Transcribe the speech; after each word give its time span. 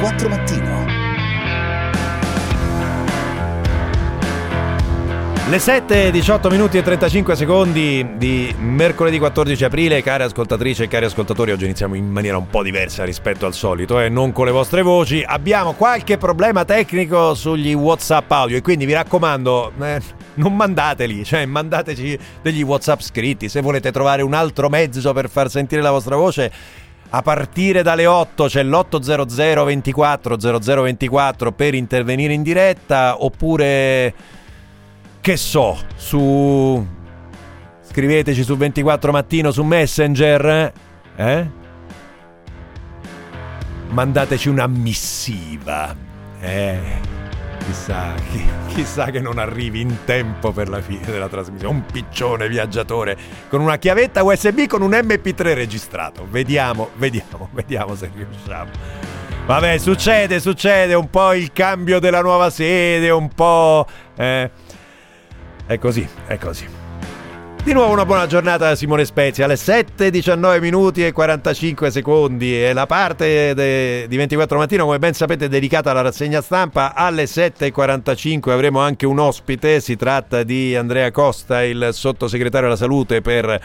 24 0.00 0.28
mattino. 0.30 0.88
Le 5.50 5.58
7, 5.58 6.10
18 6.10 6.48
minuti 6.48 6.78
e 6.78 6.82
35 6.82 7.36
secondi 7.36 8.16
di 8.16 8.54
mercoledì 8.58 9.18
14 9.18 9.64
aprile, 9.64 10.00
cari 10.00 10.22
ascoltatrici 10.22 10.84
e 10.84 10.88
cari 10.88 11.04
ascoltatori, 11.04 11.52
oggi 11.52 11.64
iniziamo 11.64 11.96
in 11.96 12.08
maniera 12.08 12.38
un 12.38 12.46
po' 12.46 12.62
diversa 12.62 13.04
rispetto 13.04 13.44
al 13.44 13.52
solito 13.52 14.00
e 14.00 14.06
eh, 14.06 14.08
non 14.08 14.32
con 14.32 14.46
le 14.46 14.52
vostre 14.52 14.80
voci. 14.80 15.22
Abbiamo 15.26 15.74
qualche 15.74 16.16
problema 16.16 16.64
tecnico 16.64 17.34
sugli 17.34 17.74
WhatsApp 17.74 18.30
audio 18.30 18.56
e 18.56 18.62
quindi 18.62 18.86
vi 18.86 18.94
raccomando, 18.94 19.72
eh, 19.82 20.00
non 20.34 20.56
mandateli, 20.56 21.24
cioè 21.24 21.44
mandateci 21.44 22.18
degli 22.40 22.62
WhatsApp 22.62 23.00
scritti. 23.00 23.50
Se 23.50 23.60
volete 23.60 23.92
trovare 23.92 24.22
un 24.22 24.32
altro 24.32 24.70
mezzo 24.70 25.12
per 25.12 25.28
far 25.28 25.50
sentire 25.50 25.82
la 25.82 25.90
vostra 25.90 26.16
voce, 26.16 26.50
a 27.10 27.22
partire 27.22 27.82
dalle 27.82 28.06
8 28.06 28.46
c'è 28.46 28.62
l'800 28.62 29.64
24 29.64 30.36
0024 30.36 31.52
per 31.52 31.74
intervenire 31.74 32.32
in 32.32 32.42
diretta 32.42 33.16
oppure 33.24 34.14
che 35.20 35.36
so 35.36 35.76
su 35.96 36.86
scriveteci 37.82 38.44
su 38.44 38.56
24 38.56 39.10
mattino 39.10 39.50
su 39.50 39.64
Messenger 39.64 40.72
eh? 41.16 41.50
mandateci 43.88 44.48
una 44.48 44.68
missiva 44.68 45.94
eh 46.40 47.18
Chissà, 47.70 48.14
chi, 48.32 48.44
chissà 48.66 49.04
che 49.12 49.20
non 49.20 49.38
arrivi 49.38 49.80
in 49.80 49.98
tempo 50.04 50.50
per 50.50 50.68
la 50.68 50.80
fine 50.80 51.06
della 51.06 51.28
trasmissione. 51.28 51.72
Un 51.72 51.86
piccione 51.86 52.48
viaggiatore 52.48 53.16
con 53.48 53.60
una 53.60 53.76
chiavetta 53.76 54.24
USB 54.24 54.66
con 54.66 54.82
un 54.82 54.90
MP3 54.90 55.54
registrato. 55.54 56.26
Vediamo, 56.28 56.90
vediamo, 56.96 57.48
vediamo 57.54 57.94
se 57.94 58.10
riusciamo. 58.12 58.70
Vabbè, 59.46 59.78
succede, 59.78 60.40
succede 60.40 60.94
un 60.94 61.08
po' 61.10 61.32
il 61.32 61.52
cambio 61.52 62.00
della 62.00 62.22
nuova 62.22 62.50
sede, 62.50 63.08
un 63.10 63.28
po'... 63.28 63.86
Eh. 64.16 64.50
È 65.64 65.78
così, 65.78 66.08
è 66.26 66.38
così. 66.38 66.79
Di 67.62 67.74
nuovo 67.74 67.92
una 67.92 68.06
buona 68.06 68.26
giornata 68.26 68.68
da 68.68 68.74
Simone 68.74 69.04
Spezia. 69.04 69.44
Alle 69.44 69.56
7, 69.56 70.10
19 70.10 70.60
minuti 70.60 71.04
e 71.04 71.12
45 71.12 71.90
secondi. 71.90 72.64
E 72.64 72.72
la 72.72 72.86
parte 72.86 73.52
de, 73.54 74.06
di 74.08 74.16
24 74.16 74.56
mattino 74.56 74.86
come 74.86 74.98
ben 74.98 75.12
sapete 75.12 75.44
è 75.44 75.48
dedicata 75.48 75.90
alla 75.90 76.00
rassegna 76.00 76.40
stampa. 76.40 76.94
Alle 76.94 77.24
7.45 77.24 78.50
avremo 78.50 78.80
anche 78.80 79.04
un 79.04 79.18
ospite, 79.18 79.80
si 79.80 79.94
tratta 79.96 80.42
di 80.42 80.74
Andrea 80.74 81.10
Costa, 81.10 81.62
il 81.62 81.90
sottosegretario 81.92 82.68
della 82.68 82.78
salute 82.78 83.20
per 83.20 83.60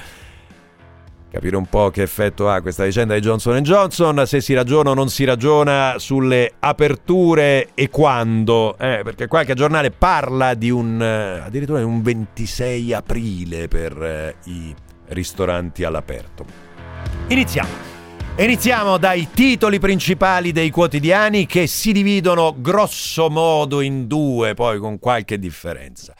capire 1.35 1.57
un 1.57 1.65
po' 1.65 1.89
che 1.89 2.01
effetto 2.01 2.49
ha 2.49 2.61
questa 2.61 2.85
vicenda 2.85 3.13
di 3.13 3.19
Johnson 3.19 3.61
Johnson, 3.61 4.23
se 4.25 4.39
si 4.39 4.53
ragiona 4.53 4.91
o 4.91 4.93
non 4.93 5.09
si 5.09 5.25
ragiona 5.25 5.95
sulle 5.97 6.53
aperture 6.59 7.71
e 7.73 7.89
quando, 7.89 8.77
eh, 8.77 9.01
perché 9.03 9.27
qualche 9.27 9.53
giornale 9.53 9.91
parla 9.91 10.53
di 10.53 10.69
un 10.69 11.01
eh, 11.01 11.41
addirittura 11.45 11.79
di 11.79 11.85
un 11.85 12.01
26 12.01 12.93
aprile 12.93 13.67
per 13.67 14.01
eh, 14.01 14.35
i 14.45 14.73
ristoranti 15.09 15.83
all'aperto. 15.83 16.45
Iniziamo. 17.27 17.93
Iniziamo 18.37 18.97
dai 18.97 19.27
titoli 19.33 19.77
principali 19.77 20.53
dei 20.53 20.69
quotidiani 20.69 21.45
che 21.45 21.67
si 21.67 21.91
dividono 21.91 22.55
grosso 22.57 23.29
modo 23.29 23.81
in 23.81 24.07
due, 24.07 24.53
poi 24.53 24.79
con 24.79 24.99
qualche 24.99 25.37
differenza. 25.37 26.13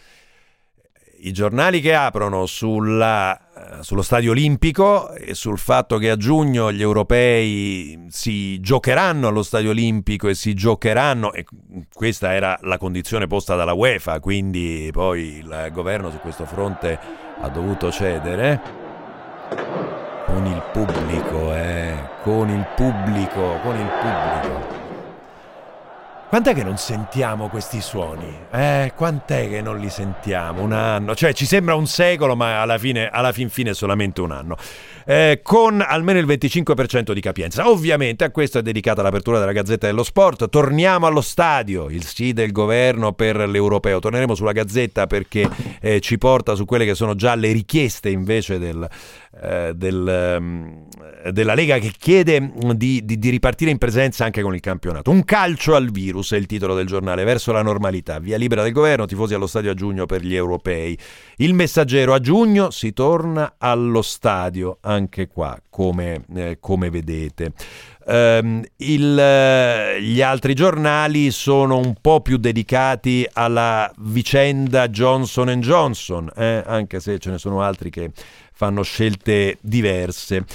I 1.25 1.31
giornali 1.31 1.81
che 1.81 1.95
aprono 1.95 2.45
sulla 2.45 3.35
eh, 3.57 3.83
sullo 3.83 4.03
stadio 4.03 4.31
olimpico 4.31 5.11
e 5.13 5.33
sul 5.33 5.57
fatto 5.57 5.97
che 5.97 6.11
a 6.11 6.17
giugno 6.17 6.71
gli 6.71 6.81
europei 6.81 8.07
si 8.09 8.59
giocheranno 8.59 9.29
allo 9.29 9.41
stadio 9.41 9.71
olimpico 9.71 10.27
e 10.27 10.35
si 10.35 10.53
giocheranno, 10.53 11.33
e 11.33 11.45
questa 11.91 12.33
era 12.33 12.59
la 12.61 12.77
condizione 12.77 13.25
posta 13.27 13.55
dalla 13.55 13.73
UEFA, 13.73 14.19
quindi 14.19 14.89
poi 14.91 15.37
il 15.37 15.69
governo 15.71 16.11
su 16.11 16.17
questo 16.19 16.45
fronte 16.45 16.99
ha 17.39 17.49
dovuto 17.49 17.91
cedere 17.91 18.61
con 20.27 20.45
il 20.45 20.61
pubblico, 20.71 21.55
eh, 21.55 21.95
con 22.21 22.49
il 22.49 22.67
pubblico, 22.75 23.59
con 23.63 23.75
il 23.75 23.89
pubblico. 23.99 24.74
Quant'è 26.35 26.53
che 26.53 26.65
non 26.65 26.75
sentiamo 26.75 27.47
questi 27.47 27.79
suoni? 27.79 28.27
Eh, 28.51 28.91
quant'è 28.93 29.47
che 29.47 29.61
non 29.61 29.79
li 29.79 29.89
sentiamo? 29.89 30.63
Un 30.63 30.73
anno? 30.73 31.15
Cioè, 31.15 31.31
ci 31.31 31.45
sembra 31.45 31.75
un 31.75 31.87
secolo, 31.87 32.35
ma 32.35 32.59
alla 32.59 32.77
fine, 32.77 33.07
alla 33.07 33.31
fin 33.31 33.49
fine 33.49 33.69
è 33.69 33.73
solamente 33.73 34.19
un 34.19 34.31
anno. 34.31 34.57
Eh, 35.05 35.39
con 35.41 35.79
almeno 35.79 36.19
il 36.19 36.25
25% 36.25 37.13
di 37.13 37.21
capienza. 37.21 37.69
Ovviamente 37.69 38.25
a 38.25 38.31
questo 38.31 38.57
è 38.57 38.61
dedicata 38.61 39.01
l'apertura 39.01 39.39
della 39.39 39.53
Gazzetta 39.53 39.87
dello 39.87 40.03
Sport. 40.03 40.49
Torniamo 40.49 41.05
allo 41.05 41.21
stadio, 41.21 41.89
il 41.89 42.03
sì 42.03 42.33
del 42.33 42.51
governo 42.51 43.13
per 43.13 43.37
l'Europeo. 43.37 43.99
Torneremo 43.99 44.35
sulla 44.35 44.51
Gazzetta 44.51 45.07
perché 45.07 45.47
eh, 45.79 46.01
ci 46.01 46.17
porta 46.17 46.55
su 46.55 46.65
quelle 46.65 46.83
che 46.83 46.95
sono 46.95 47.15
già 47.15 47.33
le 47.35 47.53
richieste 47.53 48.09
invece 48.09 48.59
del, 48.59 48.85
del, 49.73 50.37
um, 50.39 50.85
della 51.31 51.53
Lega 51.53 51.77
che 51.77 51.91
chiede 51.97 52.51
di, 52.75 53.03
di, 53.03 53.19
di, 53.19 53.29
ripartire 53.29 53.69
in 53.69 53.77
presenza 53.77 54.23
anche 54.25 54.41
con 54.41 54.55
il 54.55 54.61
campionato. 54.61 55.11
Un 55.11 55.23
calcio 55.23 55.75
al 55.75 55.91
virus 55.91 56.31
è 56.31 56.37
il 56.37 56.45
titolo 56.45 56.73
del 56.73 56.85
giornale, 56.85 57.23
verso 57.23 57.51
la 57.51 57.61
normalità. 57.61 58.19
Via 58.19 58.37
libera 58.37 58.63
del 58.63 58.71
governo, 58.71 59.05
tifosi 59.05 59.33
allo 59.33 59.47
stadio 59.47 59.71
a 59.71 59.73
giugno 59.73 60.05
per 60.05 60.23
gli 60.23 60.35
europei. 60.35 60.97
Il 61.37 61.53
messaggero 61.53 62.13
a 62.13 62.19
giugno 62.19 62.69
si 62.71 62.93
torna 62.93 63.55
allo 63.57 64.01
stadio, 64.01 64.77
anche 64.81 65.27
qua, 65.27 65.59
come, 65.69 66.23
eh, 66.33 66.57
come 66.59 66.89
vedete. 66.89 67.53
Um, 68.07 68.63
il, 68.77 69.99
gli 69.99 70.21
altri 70.21 70.53
giornali 70.53 71.31
sono 71.31 71.79
un 71.79 71.95
po' 71.99 72.21
più 72.21 72.37
dedicati 72.37 73.27
alla 73.33 73.91
vicenda 73.97 74.87
Johnson 74.89 75.49
Johnson, 75.59 76.31
eh? 76.35 76.61
anche 76.63 76.99
se 76.99 77.17
ce 77.17 77.31
ne 77.31 77.39
sono 77.39 77.63
altri 77.63 77.89
che 77.89 78.11
fanno 78.55 78.83
scelte 78.83 79.57
diverse. 79.61 80.45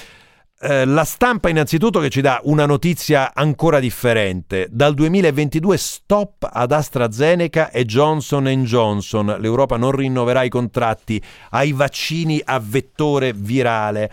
Eh, 0.62 0.84
la 0.84 1.04
stampa 1.04 1.48
innanzitutto 1.48 2.00
che 2.00 2.10
ci 2.10 2.20
dà 2.20 2.40
una 2.44 2.66
notizia 2.66 3.32
ancora 3.34 3.78
differente. 3.78 4.68
Dal 4.70 4.94
2022 4.94 5.76
stop 5.76 6.48
ad 6.50 6.72
AstraZeneca 6.72 7.70
e 7.70 7.84
Johnson 7.84 8.46
Johnson. 8.64 9.36
L'Europa 9.38 9.76
non 9.76 9.92
rinnoverà 9.92 10.42
i 10.42 10.48
contratti 10.48 11.22
ai 11.50 11.72
vaccini 11.72 12.40
a 12.44 12.58
vettore 12.58 13.32
virale 13.32 14.10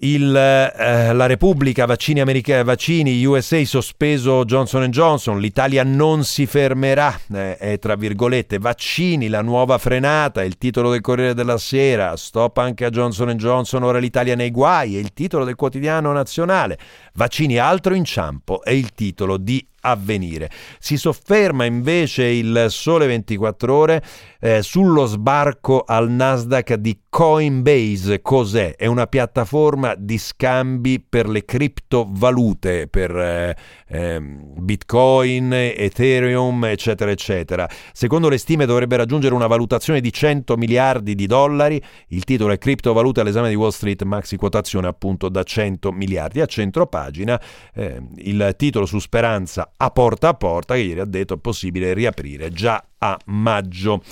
il, 0.00 0.36
eh, 0.36 1.12
la 1.14 1.26
Repubblica, 1.26 1.86
vaccini, 1.86 2.20
America, 2.20 2.62
vaccini, 2.62 3.24
USA 3.24 3.64
sospeso 3.64 4.44
Johnson 4.44 4.90
Johnson, 4.90 5.38
l'Italia 5.38 5.84
non 5.84 6.22
si 6.24 6.44
fermerà, 6.44 7.18
eh, 7.32 7.56
è 7.56 7.78
tra 7.78 7.94
virgolette, 7.94 8.58
vaccini, 8.58 9.28
la 9.28 9.40
nuova 9.40 9.78
frenata, 9.78 10.44
il 10.44 10.58
titolo 10.58 10.90
del 10.90 11.00
Corriere 11.00 11.32
della 11.32 11.56
Sera, 11.56 12.14
stop 12.16 12.58
anche 12.58 12.84
a 12.84 12.90
Johnson 12.90 13.30
Johnson, 13.36 13.84
ora 13.84 13.98
l'Italia 13.98 14.34
nei 14.34 14.50
guai, 14.50 14.96
è 14.96 14.98
il 14.98 15.14
titolo 15.14 15.44
del 15.44 15.54
quotidiano 15.54 16.12
nazionale, 16.12 16.78
vaccini 17.14 17.56
altro 17.56 17.94
inciampo, 17.94 18.62
è 18.62 18.70
il 18.70 18.92
titolo 18.92 19.38
di 19.38 19.66
avvenire. 19.86 20.50
Si 20.78 20.96
sofferma 20.96 21.64
invece 21.64 22.24
il 22.24 22.66
Sole 22.68 23.06
24 23.06 23.74
ore 23.74 24.02
eh, 24.40 24.62
sullo 24.62 25.06
sbarco 25.06 25.82
al 25.86 26.10
Nasdaq 26.10 26.74
di 26.74 26.98
Coinbase. 27.08 28.20
Cos'è? 28.20 28.76
È 28.76 28.86
una 28.86 29.06
piattaforma 29.06 29.94
di 29.96 30.18
scambi 30.18 31.00
per 31.00 31.28
le 31.28 31.44
criptovalute, 31.44 32.88
per 32.88 33.16
eh, 33.16 33.56
eh, 33.88 34.20
Bitcoin, 34.20 35.52
Ethereum, 35.52 36.64
eccetera, 36.66 37.10
eccetera. 37.10 37.68
Secondo 37.92 38.28
le 38.28 38.38
stime 38.38 38.66
dovrebbe 38.66 38.96
raggiungere 38.96 39.34
una 39.34 39.46
valutazione 39.46 40.00
di 40.00 40.12
100 40.12 40.56
miliardi 40.56 41.14
di 41.14 41.26
dollari. 41.26 41.82
Il 42.08 42.24
titolo 42.24 42.52
è 42.52 42.58
Criptovalute 42.58 43.20
all'esame 43.20 43.48
di 43.48 43.54
Wall 43.54 43.70
Street, 43.70 44.02
maxi 44.02 44.36
quotazione 44.36 44.86
appunto 44.86 45.28
da 45.28 45.42
100 45.42 45.92
miliardi. 45.92 46.40
A 46.40 46.46
centro 46.46 46.86
pagina 46.86 47.40
eh, 47.74 48.00
il 48.16 48.54
titolo 48.56 48.86
su 48.86 48.98
Speranza 48.98 49.72
a 49.78 49.90
porta 49.90 50.28
a 50.28 50.34
porta 50.34 50.74
che 50.74 50.80
ieri 50.80 51.00
ha 51.00 51.04
detto 51.04 51.34
è 51.34 51.38
possibile 51.38 51.92
riaprire 51.94 52.50
già 52.50 52.82
a 52.98 53.18
maggio. 53.26 54.02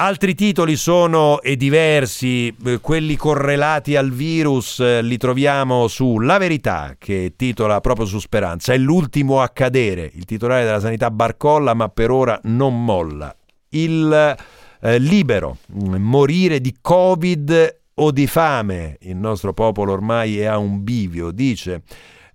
Altri 0.00 0.36
titoli 0.36 0.76
sono 0.76 1.40
e 1.40 1.56
diversi, 1.56 2.54
eh, 2.64 2.78
quelli 2.78 3.16
correlati 3.16 3.96
al 3.96 4.12
virus 4.12 4.78
eh, 4.78 5.02
li 5.02 5.16
troviamo 5.16 5.88
su 5.88 6.20
La 6.20 6.38
Verità 6.38 6.94
che 6.96 7.32
titola 7.34 7.80
proprio 7.80 8.06
su 8.06 8.20
Speranza, 8.20 8.72
è 8.72 8.78
l'ultimo 8.78 9.40
a 9.40 9.48
cadere, 9.48 10.08
il 10.14 10.24
titolare 10.24 10.64
della 10.64 10.78
sanità 10.78 11.10
barcolla 11.10 11.74
ma 11.74 11.88
per 11.88 12.12
ora 12.12 12.38
non 12.44 12.84
molla. 12.84 13.34
Il 13.70 14.36
eh, 14.80 14.98
Libero, 15.00 15.56
morire 15.66 16.60
di 16.60 16.76
Covid 16.80 17.80
o 17.94 18.12
di 18.12 18.26
fame, 18.28 18.98
il 19.00 19.16
nostro 19.16 19.52
popolo 19.52 19.94
ormai 19.94 20.38
è 20.38 20.44
a 20.44 20.58
un 20.58 20.84
bivio, 20.84 21.32
dice 21.32 21.82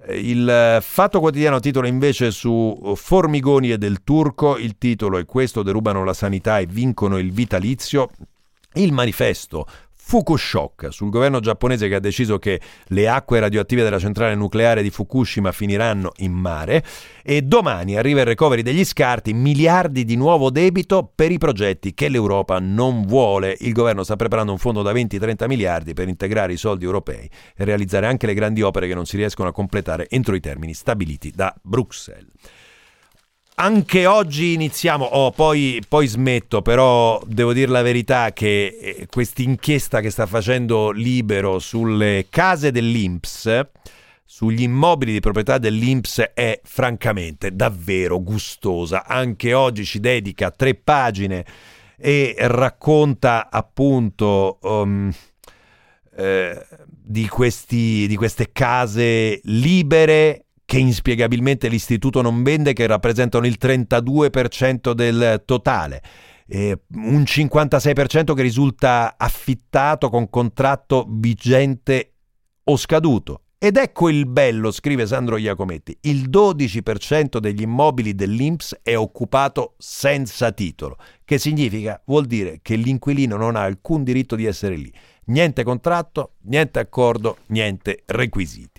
il 0.09 0.79
Fatto 0.81 1.19
Quotidiano 1.19 1.59
titola 1.59 1.87
invece 1.87 2.31
su 2.31 2.93
Formigoni 2.95 3.71
e 3.71 3.77
del 3.77 4.03
Turco, 4.03 4.57
il 4.57 4.77
titolo 4.77 5.17
è 5.17 5.25
questo, 5.25 5.63
derubano 5.63 6.03
la 6.03 6.13
sanità 6.13 6.59
e 6.59 6.65
vincono 6.65 7.17
il 7.17 7.31
vitalizio. 7.31 8.09
Il 8.75 8.91
manifesto 8.91 9.67
Fukushock, 10.05 10.91
sul 10.91 11.09
governo 11.09 11.39
giapponese 11.39 11.87
che 11.87 11.95
ha 11.95 11.99
deciso 11.99 12.37
che 12.37 12.59
le 12.87 13.07
acque 13.07 13.39
radioattive 13.39 13.83
della 13.83 13.97
centrale 13.97 14.35
nucleare 14.35 14.83
di 14.83 14.91
Fukushima 14.91 15.53
finiranno 15.53 16.11
in 16.17 16.33
mare 16.33 16.83
e 17.23 17.41
domani 17.41 17.97
arriva 17.97 18.19
il 18.19 18.27
recovery 18.27 18.61
degli 18.61 18.83
scarti, 18.83 19.33
miliardi 19.33 20.03
di 20.03 20.15
nuovo 20.15 20.51
debito 20.51 21.09
per 21.15 21.31
i 21.31 21.39
progetti 21.39 21.93
che 21.93 22.09
l'Europa 22.09 22.59
non 22.59 23.05
vuole. 23.05 23.55
Il 23.61 23.71
governo 23.71 24.03
sta 24.03 24.17
preparando 24.17 24.51
un 24.51 24.59
fondo 24.59 24.81
da 24.81 24.91
20-30 24.91 25.47
miliardi 25.47 25.93
per 25.93 26.09
integrare 26.09 26.53
i 26.53 26.57
soldi 26.57 26.83
europei 26.83 27.27
e 27.55 27.63
realizzare 27.63 28.05
anche 28.05 28.27
le 28.27 28.35
grandi 28.35 28.61
opere 28.61 28.87
che 28.87 28.93
non 28.93 29.05
si 29.05 29.15
riescono 29.15 29.49
a 29.49 29.53
completare 29.53 30.07
entro 30.09 30.35
i 30.35 30.41
termini 30.41 30.73
stabiliti 30.73 31.31
da 31.33 31.55
Bruxelles. 31.61 32.27
Anche 33.55 34.07
oggi 34.07 34.53
iniziamo, 34.53 35.05
oh, 35.05 35.29
poi, 35.29 35.79
poi, 35.87 36.07
smetto, 36.07 36.63
però 36.63 37.21
devo 37.23 37.53
dire 37.53 37.69
la 37.69 37.83
verità 37.83 38.33
che 38.33 38.77
eh, 38.81 39.07
questa 39.07 39.43
inchiesta 39.43 40.01
che 40.01 40.09
sta 40.09 40.25
facendo 40.25 40.89
Libero 40.89 41.59
sulle 41.59 42.25
case 42.31 42.71
dell'Inps, 42.71 43.67
sugli 44.25 44.63
immobili 44.63 45.11
di 45.11 45.19
proprietà 45.19 45.59
dell'Inps 45.59 46.31
è 46.33 46.59
francamente 46.63 47.55
davvero 47.55 48.19
gustosa. 48.23 49.05
Anche 49.05 49.53
oggi 49.53 49.85
ci 49.85 49.99
dedica 49.99 50.49
tre 50.49 50.73
pagine 50.73 51.45
e 51.95 52.33
racconta 52.39 53.49
appunto 53.51 54.57
um, 54.63 55.13
eh, 56.15 56.65
di, 56.87 57.27
questi, 57.27 58.07
di 58.07 58.15
queste 58.15 58.49
case 58.51 59.39
libere 59.43 60.45
che 60.73 60.79
inspiegabilmente 60.79 61.67
l'istituto 61.67 62.23
non 62.23 62.41
vende, 62.41 62.73
che 62.73 62.87
rappresentano 62.87 63.45
il 63.45 63.57
32% 63.61 64.93
del 64.93 65.43
totale. 65.45 66.01
Eh, 66.47 66.79
un 66.95 67.21
56% 67.21 68.33
che 68.33 68.41
risulta 68.41 69.13
affittato 69.15 70.09
con 70.09 70.31
contratto 70.31 71.05
vigente 71.07 72.13
o 72.63 72.75
scaduto. 72.75 73.41
Ed 73.59 73.77
ecco 73.77 74.09
il 74.09 74.25
bello, 74.25 74.71
scrive 74.71 75.05
Sandro 75.05 75.37
Iacometti, 75.37 75.95
il 76.01 76.27
12% 76.27 77.37
degli 77.37 77.61
immobili 77.61 78.15
dell'Inps 78.15 78.79
è 78.81 78.97
occupato 78.97 79.75
senza 79.77 80.51
titolo. 80.53 80.97
Che 81.23 81.37
significa? 81.37 82.01
Vuol 82.05 82.25
dire 82.25 82.61
che 82.63 82.75
l'inquilino 82.75 83.37
non 83.37 83.55
ha 83.55 83.61
alcun 83.61 84.03
diritto 84.03 84.35
di 84.35 84.45
essere 84.45 84.75
lì. 84.75 84.91
Niente 85.25 85.63
contratto, 85.63 86.31
niente 86.45 86.79
accordo, 86.79 87.37
niente 87.49 88.01
requisiti. 88.07 88.72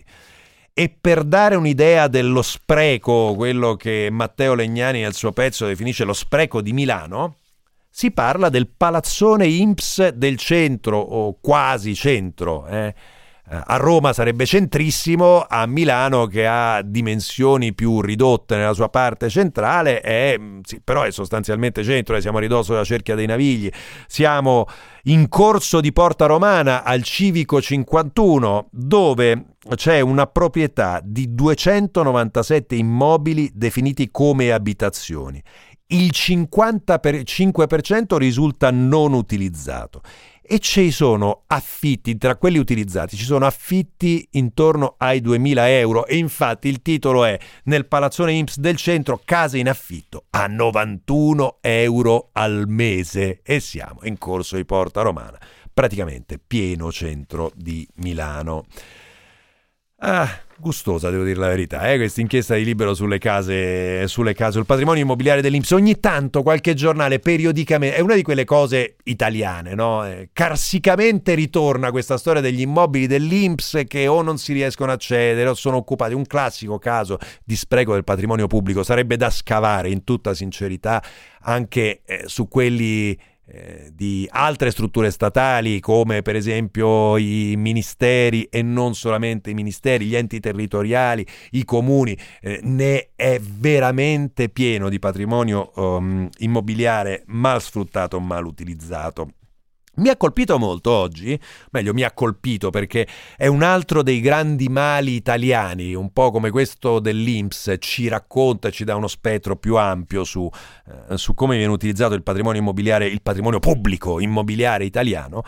E 0.76 0.88
per 0.88 1.22
dare 1.22 1.54
un'idea 1.54 2.08
dello 2.08 2.42
spreco, 2.42 3.34
quello 3.36 3.76
che 3.76 4.08
Matteo 4.10 4.54
Legnani 4.54 5.02
nel 5.02 5.14
suo 5.14 5.30
pezzo 5.30 5.66
definisce 5.66 6.02
lo 6.02 6.12
spreco 6.12 6.60
di 6.60 6.72
Milano, 6.72 7.36
si 7.88 8.10
parla 8.10 8.48
del 8.48 8.66
palazzone 8.66 9.46
IMPS 9.46 10.08
del 10.08 10.36
centro 10.36 10.98
o 10.98 11.38
quasi 11.40 11.94
centro. 11.94 12.66
Eh? 12.66 12.92
Eh, 13.50 13.60
a 13.62 13.76
Roma 13.76 14.14
sarebbe 14.14 14.46
centrissimo, 14.46 15.44
a 15.46 15.66
Milano 15.66 16.26
che 16.26 16.46
ha 16.46 16.80
dimensioni 16.82 17.74
più 17.74 18.00
ridotte 18.00 18.56
nella 18.56 18.72
sua 18.72 18.88
parte 18.88 19.28
centrale, 19.28 20.00
è, 20.00 20.36
mm, 20.38 20.60
sì, 20.62 20.80
però 20.82 21.02
è 21.02 21.10
sostanzialmente 21.10 21.84
centro, 21.84 22.16
eh, 22.16 22.22
siamo 22.22 22.38
a 22.38 22.40
ridosso 22.40 22.72
della 22.72 22.84
cerchia 22.84 23.14
dei 23.14 23.26
Navigli, 23.26 23.70
siamo 24.06 24.64
in 25.04 25.28
corso 25.28 25.82
di 25.82 25.92
Porta 25.92 26.24
Romana 26.24 26.84
al 26.84 27.02
Civico 27.02 27.60
51 27.60 28.68
dove 28.70 29.44
c'è 29.74 30.00
una 30.00 30.26
proprietà 30.26 31.02
di 31.04 31.34
297 31.34 32.74
immobili 32.74 33.50
definiti 33.52 34.10
come 34.10 34.52
abitazioni. 34.52 35.42
Il 35.88 36.12
55% 36.14 38.16
risulta 38.16 38.70
non 38.70 39.12
utilizzato 39.12 40.00
e 40.46 40.58
ci 40.58 40.90
sono 40.90 41.44
affitti, 41.46 42.18
tra 42.18 42.36
quelli 42.36 42.58
utilizzati 42.58 43.16
ci 43.16 43.24
sono 43.24 43.46
affitti 43.46 44.28
intorno 44.32 44.94
ai 44.98 45.20
2000 45.20 45.70
euro 45.78 46.06
e 46.06 46.16
infatti 46.16 46.68
il 46.68 46.82
titolo 46.82 47.24
è 47.24 47.38
nel 47.64 47.86
palazzone 47.86 48.32
IMSS 48.32 48.58
del 48.58 48.76
centro 48.76 49.20
case 49.24 49.58
in 49.58 49.68
affitto 49.68 50.24
a 50.30 50.46
91 50.46 51.58
euro 51.60 52.28
al 52.32 52.64
mese 52.68 53.40
e 53.42 53.60
siamo 53.60 54.00
in 54.02 54.18
corso 54.18 54.56
di 54.56 54.64
Porta 54.64 55.00
Romana, 55.02 55.38
praticamente 55.72 56.38
pieno 56.38 56.92
centro 56.92 57.50
di 57.54 57.88
Milano. 57.96 58.66
Ah, 60.06 60.28
gustosa, 60.58 61.08
devo 61.08 61.24
dire 61.24 61.38
la 61.38 61.48
verità, 61.48 61.90
eh? 61.90 61.96
questa 61.96 62.20
inchiesta 62.20 62.54
di 62.56 62.62
libero 62.62 62.92
sulle 62.92 63.16
case, 63.16 64.06
sulle 64.06 64.34
case, 64.34 64.52
sul 64.52 64.66
patrimonio 64.66 65.00
immobiliare 65.00 65.40
dell'Inps. 65.40 65.70
Ogni 65.70 65.98
tanto 65.98 66.42
qualche 66.42 66.74
giornale, 66.74 67.20
periodicamente, 67.20 67.96
è 67.96 68.00
una 68.00 68.14
di 68.14 68.20
quelle 68.20 68.44
cose 68.44 68.96
italiane, 69.04 69.74
no? 69.74 70.06
Eh, 70.06 70.28
carsicamente 70.34 71.34
ritorna 71.34 71.90
questa 71.90 72.18
storia 72.18 72.42
degli 72.42 72.60
immobili 72.60 73.06
dell'Inps 73.06 73.84
che 73.88 74.06
o 74.06 74.20
non 74.20 74.36
si 74.36 74.52
riescono 74.52 74.92
a 74.92 74.98
cedere 74.98 75.48
o 75.48 75.54
sono 75.54 75.76
occupati. 75.76 76.12
Un 76.12 76.26
classico 76.26 76.78
caso 76.78 77.16
di 77.42 77.56
spreco 77.56 77.94
del 77.94 78.04
patrimonio 78.04 78.46
pubblico. 78.46 78.82
Sarebbe 78.82 79.16
da 79.16 79.30
scavare 79.30 79.88
in 79.88 80.04
tutta 80.04 80.34
sincerità 80.34 81.02
anche 81.40 82.02
eh, 82.04 82.24
su 82.26 82.46
quelli 82.46 83.18
di 83.92 84.26
altre 84.30 84.70
strutture 84.70 85.10
statali 85.10 85.78
come 85.80 86.22
per 86.22 86.34
esempio 86.34 87.16
i 87.18 87.54
ministeri 87.56 88.44
e 88.44 88.62
non 88.62 88.94
solamente 88.94 89.50
i 89.50 89.54
ministeri, 89.54 90.06
gli 90.06 90.16
enti 90.16 90.40
territoriali, 90.40 91.26
i 91.50 91.64
comuni, 91.64 92.16
eh, 92.40 92.60
ne 92.62 93.10
è 93.14 93.38
veramente 93.40 94.48
pieno 94.48 94.88
di 94.88 94.98
patrimonio 94.98 95.72
um, 95.74 96.28
immobiliare 96.38 97.22
mal 97.26 97.60
sfruttato, 97.60 98.18
mal 98.18 98.46
utilizzato. 98.46 99.28
Mi 99.96 100.08
ha 100.08 100.16
colpito 100.16 100.58
molto 100.58 100.90
oggi, 100.90 101.38
meglio 101.70 101.92
mi 101.92 102.02
ha 102.02 102.10
colpito 102.10 102.70
perché 102.70 103.06
è 103.36 103.46
un 103.46 103.62
altro 103.62 104.02
dei 104.02 104.20
grandi 104.20 104.68
mali 104.68 105.14
italiani, 105.14 105.94
un 105.94 106.12
po' 106.12 106.32
come 106.32 106.50
questo 106.50 106.98
dell'Inps, 106.98 107.76
ci 107.78 108.08
racconta, 108.08 108.70
ci 108.70 108.82
dà 108.82 108.96
uno 108.96 109.06
spettro 109.06 109.54
più 109.54 109.76
ampio 109.76 110.24
su, 110.24 110.50
eh, 111.10 111.16
su 111.16 111.34
come 111.34 111.56
viene 111.56 111.72
utilizzato 111.72 112.14
il 112.14 112.24
patrimonio 112.24 112.60
immobiliare, 112.60 113.06
il 113.06 113.22
patrimonio 113.22 113.60
pubblico 113.60 114.18
immobiliare 114.18 114.84
italiano. 114.84 115.42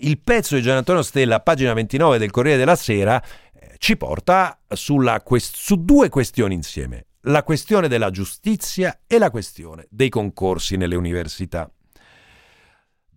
Il 0.00 0.18
pezzo 0.18 0.54
di 0.54 0.60
Gian 0.60 0.76
Antonio 0.76 1.02
Stella, 1.02 1.40
pagina 1.40 1.72
29 1.72 2.18
del 2.18 2.30
Corriere 2.30 2.58
della 2.58 2.76
Sera, 2.76 3.22
eh, 3.22 3.76
ci 3.78 3.96
porta 3.96 4.60
sulla, 4.68 5.22
su 5.24 5.82
due 5.82 6.10
questioni 6.10 6.52
insieme, 6.52 7.06
la 7.22 7.42
questione 7.42 7.88
della 7.88 8.10
giustizia 8.10 9.00
e 9.06 9.16
la 9.16 9.30
questione 9.30 9.86
dei 9.88 10.10
concorsi 10.10 10.76
nelle 10.76 10.94
università. 10.94 11.70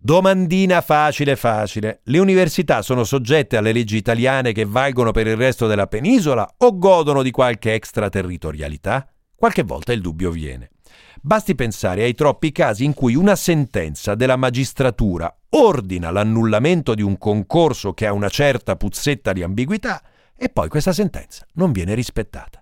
Domandina 0.04 0.80
facile 0.80 1.36
facile. 1.36 2.00
Le 2.06 2.18
università 2.18 2.82
sono 2.82 3.04
soggette 3.04 3.56
alle 3.56 3.70
leggi 3.70 3.96
italiane 3.96 4.50
che 4.50 4.64
valgono 4.64 5.12
per 5.12 5.28
il 5.28 5.36
resto 5.36 5.68
della 5.68 5.86
penisola 5.86 6.54
o 6.58 6.76
godono 6.76 7.22
di 7.22 7.30
qualche 7.30 7.74
extraterritorialità? 7.74 9.08
Qualche 9.32 9.62
volta 9.62 9.92
il 9.92 10.00
dubbio 10.00 10.32
viene. 10.32 10.70
Basti 11.20 11.54
pensare 11.54 12.02
ai 12.02 12.14
troppi 12.14 12.50
casi 12.50 12.84
in 12.84 12.94
cui 12.94 13.14
una 13.14 13.36
sentenza 13.36 14.16
della 14.16 14.34
magistratura 14.34 15.32
ordina 15.50 16.10
l'annullamento 16.10 16.94
di 16.94 17.02
un 17.02 17.16
concorso 17.16 17.92
che 17.92 18.08
ha 18.08 18.12
una 18.12 18.28
certa 18.28 18.74
puzzetta 18.74 19.32
di 19.32 19.44
ambiguità 19.44 20.02
e 20.36 20.48
poi 20.48 20.68
questa 20.68 20.92
sentenza 20.92 21.46
non 21.52 21.70
viene 21.70 21.94
rispettata. 21.94 22.60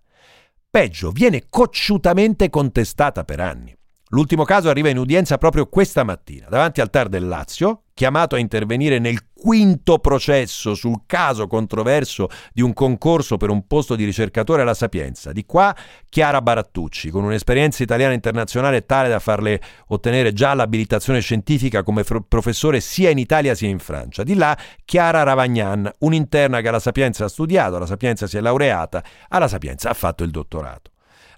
Peggio, 0.68 1.10
viene 1.10 1.44
cocciutamente 1.48 2.50
contestata 2.50 3.24
per 3.24 3.40
anni. 3.40 3.74
L'ultimo 4.12 4.42
caso 4.42 4.68
arriva 4.68 4.88
in 4.88 4.98
udienza 4.98 5.38
proprio 5.38 5.68
questa 5.68 6.02
mattina, 6.02 6.48
davanti 6.48 6.80
al 6.80 6.90
TAR 6.90 7.08
del 7.08 7.28
Lazio, 7.28 7.82
chiamato 7.94 8.34
a 8.34 8.40
intervenire 8.40 8.98
nel 8.98 9.20
quinto 9.32 10.00
processo 10.00 10.74
sul 10.74 11.02
caso 11.06 11.46
controverso 11.46 12.28
di 12.52 12.60
un 12.60 12.72
concorso 12.72 13.36
per 13.36 13.50
un 13.50 13.68
posto 13.68 13.94
di 13.94 14.04
ricercatore 14.04 14.62
alla 14.62 14.74
Sapienza. 14.74 15.30
Di 15.30 15.46
qua 15.46 15.72
Chiara 16.08 16.42
Barattucci, 16.42 17.10
con 17.10 17.22
un'esperienza 17.22 17.84
italiana 17.84 18.12
internazionale 18.12 18.84
tale 18.84 19.08
da 19.08 19.20
farle 19.20 19.60
ottenere 19.88 20.32
già 20.32 20.54
l'abilitazione 20.54 21.20
scientifica 21.20 21.84
come 21.84 22.02
professore 22.02 22.80
sia 22.80 23.10
in 23.10 23.18
Italia 23.18 23.54
sia 23.54 23.68
in 23.68 23.78
Francia. 23.78 24.24
Di 24.24 24.34
là 24.34 24.58
Chiara 24.84 25.22
Ravagnan, 25.22 25.88
un'interna 26.00 26.60
che 26.60 26.66
alla 26.68 26.80
Sapienza 26.80 27.26
ha 27.26 27.28
studiato, 27.28 27.76
alla 27.76 27.86
Sapienza 27.86 28.26
si 28.26 28.36
è 28.36 28.40
laureata, 28.40 29.04
alla 29.28 29.46
Sapienza 29.46 29.88
ha 29.88 29.94
fatto 29.94 30.24
il 30.24 30.32
dottorato. 30.32 30.90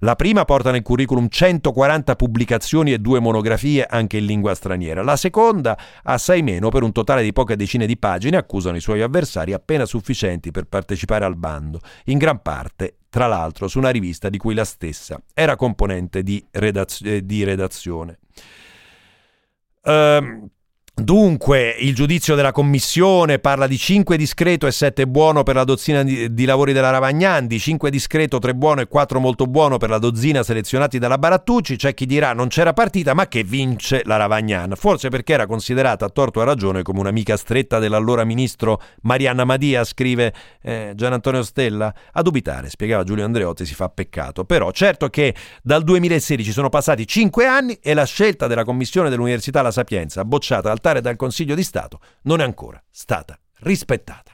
La 0.04 0.16
prima 0.16 0.44
porta 0.44 0.73
nel 0.73 0.82
curriculum 0.82 1.28
140 1.28 2.16
pubblicazioni 2.16 2.92
e 2.92 2.99
due 2.99 3.21
monografie 3.21 3.87
anche 3.87 4.16
in 4.16 4.25
lingua 4.25 4.52
straniera. 4.56 5.00
La 5.04 5.14
seconda, 5.14 5.78
assai 6.02 6.42
meno, 6.42 6.71
per 6.71 6.82
un 6.82 6.90
totale 6.90 7.23
di 7.23 7.32
poche 7.32 7.54
decine 7.54 7.87
di 7.87 7.97
pagine, 7.97 8.37
accusano 8.37 8.76
i 8.76 8.80
suoi 8.80 9.00
avversari 9.00 9.52
appena 9.52 9.85
sufficienti 9.85 10.50
per 10.50 10.64
partecipare 10.64 11.25
al 11.25 11.37
bando, 11.37 11.78
in 12.06 12.18
gran 12.18 12.42
parte, 12.42 12.97
tra 13.11 13.28
l'altro, 13.28 13.68
su 13.68 13.78
una 13.78 13.90
rivista 13.90 14.28
di 14.28 14.38
cui 14.38 14.54
la 14.54 14.64
stessa 14.64 15.23
era 15.35 15.54
componente 15.54 16.25
di, 16.25 16.44
redaz- 16.50 17.18
di 17.18 17.44
redazione. 17.44 18.18
Um, 19.82 20.50
Dunque, 21.02 21.75
il 21.80 21.97
giudizio 21.97 22.37
della 22.37 22.52
commissione 22.52 23.40
parla 23.40 23.66
di 23.66 23.76
5 23.76 24.16
discreto 24.16 24.68
e 24.68 24.71
7 24.71 25.09
buono 25.09 25.42
per 25.42 25.56
la 25.56 25.64
dozzina 25.64 26.04
di, 26.04 26.32
di, 26.32 26.44
lavori 26.44 26.73
della 26.73 26.90
Ravagnandi, 26.90 27.59
5 27.59 27.90
discreto, 27.90 28.38
3 28.38 28.54
buono 28.54 28.82
e 28.82 28.87
4 28.87 29.18
molto 29.18 29.47
buono 29.47 29.78
per 29.78 29.90
la 29.90 29.99
dozzina 29.99 30.44
selezionati 30.44 31.00
dalla 31.00 31.18
Barattucci. 31.18 31.75
C'è 31.75 31.92
chi 31.92 32.06
dirà 32.06 32.32
non 32.35 32.47
c'era 32.47 32.73
partita, 32.73 33.14
ma 33.14 33.26
che 33.26 33.42
vince 33.42 34.02
la 34.04 34.14
Ravagnan. 34.14 34.75
Forse 34.76 35.09
perché 35.09 35.32
era 35.32 35.47
considerata 35.47 36.04
a 36.04 36.09
torto 36.09 36.38
e 36.38 36.42
a 36.42 36.47
ragione 36.47 36.82
come 36.82 37.00
un'amica 37.00 37.37
stretta 37.37 37.80
dell'allora 37.80 38.23
ministro 38.23 38.80
Marianna 39.00 39.44
Madia, 39.44 39.82
scrive 39.82 40.32
eh, 40.62 40.92
Gian 40.94 41.14
Antonio 41.14 41.42
Stella. 41.42 41.92
A 42.12 42.23
dubitare, 42.23 42.71
spiegava 42.71 43.02
Giulio 43.02 43.25
Andreotti, 43.25 43.66
si 43.66 43.75
fa 43.75 43.88
peccato. 43.88 44.44
Però 44.44 44.71
certo 44.71 45.09
che 45.09 45.35
dal 45.64 45.82
2016 45.82 46.52
sono 46.52 46.68
passati 46.68 47.09
5 47.09 47.44
anni 47.44 47.76
e 47.82 47.92
la 47.92 48.04
scelta 48.04 48.47
della 48.47 48.62
commissione 48.62 49.11
dell'Università 49.11 49.62
La 49.62 49.73
Sapienza, 49.73 50.25
bocciata 50.25 50.71
al 50.71 50.80
votare 50.92 51.00
dal 51.00 51.16
Consiglio 51.16 51.54
di 51.54 51.62
Stato 51.62 52.00
non 52.22 52.40
è 52.40 52.44
ancora 52.44 52.82
stata 52.90 53.38
rispettata. 53.61 54.32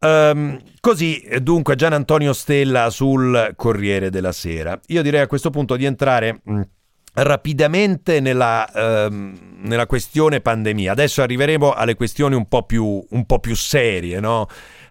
Um, 0.00 0.60
così 0.78 1.26
dunque 1.40 1.74
Gian 1.74 1.92
Antonio 1.92 2.32
Stella 2.32 2.88
sul 2.88 3.54
Corriere 3.56 4.10
della 4.10 4.30
Sera. 4.30 4.78
Io 4.86 5.02
direi 5.02 5.22
a 5.22 5.26
questo 5.26 5.50
punto 5.50 5.74
di 5.74 5.84
entrare 5.86 6.40
mm, 6.48 6.60
rapidamente 7.14 8.20
nella, 8.20 9.08
um, 9.08 9.36
nella, 9.62 9.86
questione 9.86 10.40
pandemia. 10.40 10.92
Adesso 10.92 11.20
arriveremo 11.22 11.72
alle 11.72 11.96
questioni 11.96 12.36
un 12.36 12.46
po' 12.46 12.62
più, 12.62 13.04
un 13.10 13.26
po 13.26 13.40
più 13.40 13.56
serie, 13.56 14.20
no? 14.20 14.46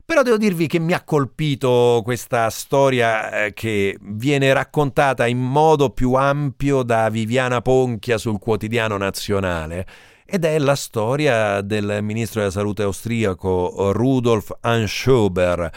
Però 0.07 0.21
devo 0.21 0.37
dirvi 0.37 0.67
che 0.67 0.79
mi 0.79 0.93
ha 0.93 1.03
colpito 1.03 1.99
questa 2.01 2.49
storia 2.49 3.43
eh, 3.43 3.53
che 3.53 3.97
viene 3.99 4.53
raccontata 4.53 5.27
in 5.27 5.37
modo 5.37 5.89
più 5.89 6.13
ampio 6.13 6.83
da 6.83 7.09
Viviana 7.09 7.61
Ponchia 7.61 8.17
sul 8.17 8.39
quotidiano 8.39 8.95
nazionale 8.95 9.85
ed 10.25 10.45
è 10.45 10.57
la 10.59 10.75
storia 10.75 11.59
del 11.59 11.99
ministro 12.03 12.39
della 12.39 12.53
salute 12.53 12.83
austriaco 12.83 13.91
Rudolf 13.91 14.55
Anschober, 14.61 15.69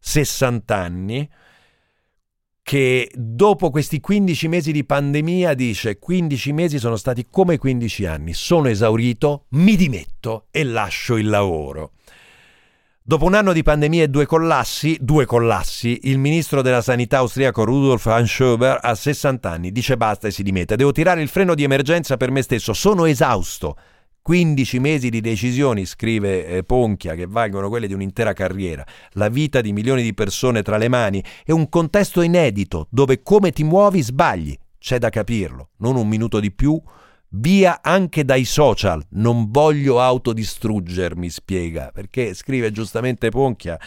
60 0.00 0.76
anni, 0.76 1.30
che 2.60 3.08
dopo 3.14 3.70
questi 3.70 4.00
15 4.00 4.48
mesi 4.48 4.72
di 4.72 4.84
pandemia 4.84 5.54
dice 5.54 6.00
15 6.00 6.52
mesi 6.52 6.78
sono 6.80 6.96
stati 6.96 7.28
come 7.30 7.58
15 7.58 8.06
anni, 8.06 8.32
sono 8.34 8.66
esaurito, 8.66 9.44
mi 9.50 9.76
dimetto 9.76 10.46
e 10.50 10.64
lascio 10.64 11.16
il 11.16 11.28
lavoro. 11.28 11.92
Dopo 13.08 13.24
un 13.24 13.32
anno 13.32 13.54
di 13.54 13.62
pandemia 13.62 14.02
e 14.02 14.08
due 14.08 14.26
collassi, 14.26 14.98
due 15.00 15.24
collassi, 15.24 16.00
il 16.02 16.18
ministro 16.18 16.60
della 16.60 16.82
sanità 16.82 17.16
austriaco 17.16 17.64
Rudolf 17.64 18.04
Anschober 18.04 18.80
ha 18.82 18.94
60 18.94 19.50
anni, 19.50 19.72
dice 19.72 19.96
basta 19.96 20.28
e 20.28 20.30
si 20.30 20.42
dimette. 20.42 20.76
Devo 20.76 20.92
tirare 20.92 21.22
il 21.22 21.28
freno 21.28 21.54
di 21.54 21.62
emergenza 21.62 22.18
per 22.18 22.30
me 22.30 22.42
stesso, 22.42 22.74
sono 22.74 23.06
esausto. 23.06 23.78
15 24.20 24.78
mesi 24.78 25.08
di 25.08 25.22
decisioni, 25.22 25.86
scrive 25.86 26.46
eh, 26.48 26.64
Ponchia, 26.64 27.14
che 27.14 27.24
valgono 27.24 27.70
quelle 27.70 27.86
di 27.86 27.94
un'intera 27.94 28.34
carriera, 28.34 28.84
la 29.12 29.30
vita 29.30 29.62
di 29.62 29.72
milioni 29.72 30.02
di 30.02 30.12
persone 30.12 30.60
tra 30.60 30.76
le 30.76 30.88
mani 30.88 31.24
e 31.46 31.52
un 31.54 31.70
contesto 31.70 32.20
inedito 32.20 32.88
dove 32.90 33.22
come 33.22 33.52
ti 33.52 33.64
muovi 33.64 34.02
sbagli. 34.02 34.54
C'è 34.78 34.98
da 34.98 35.08
capirlo, 35.08 35.70
non 35.78 35.96
un 35.96 36.06
minuto 36.06 36.40
di 36.40 36.52
più, 36.52 36.78
Via 37.32 37.80
anche 37.82 38.24
dai 38.24 38.46
social, 38.46 39.04
non 39.10 39.50
voglio 39.50 40.00
autodistruggermi, 40.00 41.28
spiega, 41.28 41.90
perché 41.92 42.32
scrive 42.32 42.72
giustamente 42.72 43.28
Ponchia. 43.28 43.78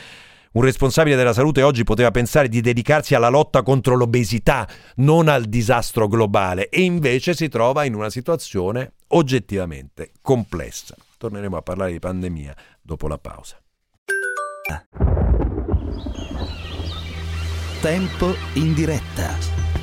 Un 0.52 0.62
responsabile 0.62 1.16
della 1.16 1.34
salute 1.34 1.64
oggi 1.64 1.84
poteva 1.84 2.12
pensare 2.12 2.50
di 2.50 2.62
dedicarsi 2.62 3.16
alla 3.16 3.30
lotta 3.30 3.64
contro 3.64 3.96
l'obesità, 3.96 4.68
non 4.98 5.28
al 5.28 5.46
disastro 5.46 6.08
globale, 6.08 6.70
e 6.70 6.82
invece 6.82 7.34
si 7.34 7.48
trova 7.48 7.84
in 7.84 7.96
una 7.96 8.12
situazione 8.12 8.94
oggettivamente 9.08 10.12
complessa. 10.22 10.96
Torneremo 11.18 11.58
a 11.58 11.62
parlare 11.64 11.94
di 11.94 12.00
pandemia 12.00 12.56
dopo 12.80 13.08
la 13.08 13.18
pausa. 13.18 13.58
Tempo 17.82 18.36
in 18.54 18.74
diretta. 18.76 19.81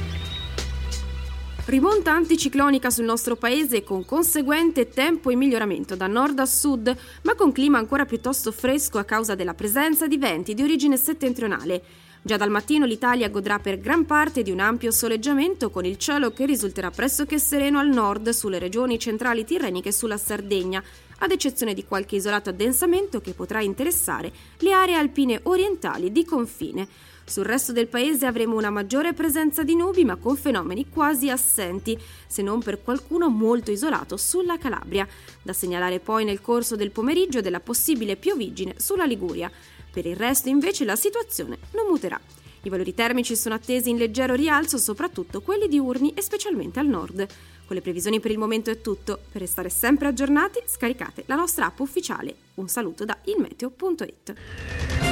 Rimonta 1.68 2.12
anticiclonica 2.12 2.88
sul 2.88 3.04
nostro 3.04 3.36
paese 3.36 3.84
con 3.84 4.06
conseguente 4.06 4.88
tempo 4.88 5.30
in 5.30 5.36
miglioramento 5.36 5.96
da 5.96 6.06
nord 6.06 6.38
a 6.38 6.46
sud, 6.46 6.96
ma 7.24 7.34
con 7.34 7.52
clima 7.52 7.76
ancora 7.76 8.06
piuttosto 8.06 8.52
fresco 8.52 8.96
a 8.96 9.04
causa 9.04 9.34
della 9.34 9.52
presenza 9.52 10.06
di 10.06 10.16
venti 10.16 10.54
di 10.54 10.62
origine 10.62 10.96
settentrionale. 10.96 11.82
Già 12.22 12.38
dal 12.38 12.48
mattino 12.48 12.86
l'Italia 12.86 13.28
godrà 13.28 13.58
per 13.58 13.80
gran 13.80 14.06
parte 14.06 14.42
di 14.42 14.50
un 14.50 14.60
ampio 14.60 14.90
soleggiamento 14.90 15.68
con 15.68 15.84
il 15.84 15.98
cielo 15.98 16.32
che 16.32 16.46
risulterà 16.46 16.90
pressoché 16.90 17.38
sereno 17.38 17.78
al 17.78 17.88
nord 17.88 18.30
sulle 18.30 18.58
regioni 18.58 18.98
centrali 18.98 19.44
tirreniche 19.44 19.90
e 19.90 19.92
sulla 19.92 20.16
Sardegna, 20.16 20.82
ad 21.18 21.30
eccezione 21.32 21.74
di 21.74 21.84
qualche 21.84 22.16
isolato 22.16 22.48
addensamento 22.48 23.20
che 23.20 23.34
potrà 23.34 23.60
interessare 23.60 24.32
le 24.60 24.72
aree 24.72 24.94
alpine 24.94 25.40
orientali 25.42 26.10
di 26.12 26.24
confine. 26.24 26.88
Sul 27.28 27.44
resto 27.44 27.72
del 27.72 27.88
paese 27.88 28.24
avremo 28.24 28.56
una 28.56 28.70
maggiore 28.70 29.12
presenza 29.12 29.62
di 29.62 29.76
nubi 29.76 30.02
ma 30.02 30.16
con 30.16 30.34
fenomeni 30.34 30.88
quasi 30.88 31.28
assenti, 31.28 31.96
se 32.26 32.40
non 32.40 32.62
per 32.62 32.82
qualcuno 32.82 33.28
molto 33.28 33.70
isolato 33.70 34.16
sulla 34.16 34.56
Calabria. 34.56 35.06
Da 35.42 35.52
segnalare 35.52 36.00
poi 36.00 36.24
nel 36.24 36.40
corso 36.40 36.74
del 36.74 36.90
pomeriggio 36.90 37.42
della 37.42 37.60
possibile 37.60 38.16
piovigine 38.16 38.76
sulla 38.78 39.04
Liguria. 39.04 39.52
Per 39.92 40.06
il 40.06 40.16
resto 40.16 40.48
invece 40.48 40.86
la 40.86 40.96
situazione 40.96 41.58
non 41.72 41.86
muterà. 41.86 42.18
I 42.62 42.70
valori 42.70 42.94
termici 42.94 43.36
sono 43.36 43.54
attesi 43.54 43.90
in 43.90 43.98
leggero 43.98 44.34
rialzo, 44.34 44.78
soprattutto 44.78 45.42
quelli 45.42 45.68
diurni 45.68 46.14
e 46.14 46.22
specialmente 46.22 46.80
al 46.80 46.86
nord. 46.86 47.26
Con 47.66 47.76
le 47.76 47.82
previsioni 47.82 48.20
per 48.20 48.30
il 48.30 48.38
momento 48.38 48.70
è 48.70 48.80
tutto. 48.80 49.20
Per 49.30 49.42
restare 49.42 49.68
sempre 49.68 50.08
aggiornati, 50.08 50.60
scaricate 50.64 51.24
la 51.26 51.34
nostra 51.34 51.66
app 51.66 51.78
ufficiale. 51.80 52.34
Un 52.54 52.68
saluto 52.68 53.04
da 53.04 53.18
ilmeteo.it. 53.24 55.07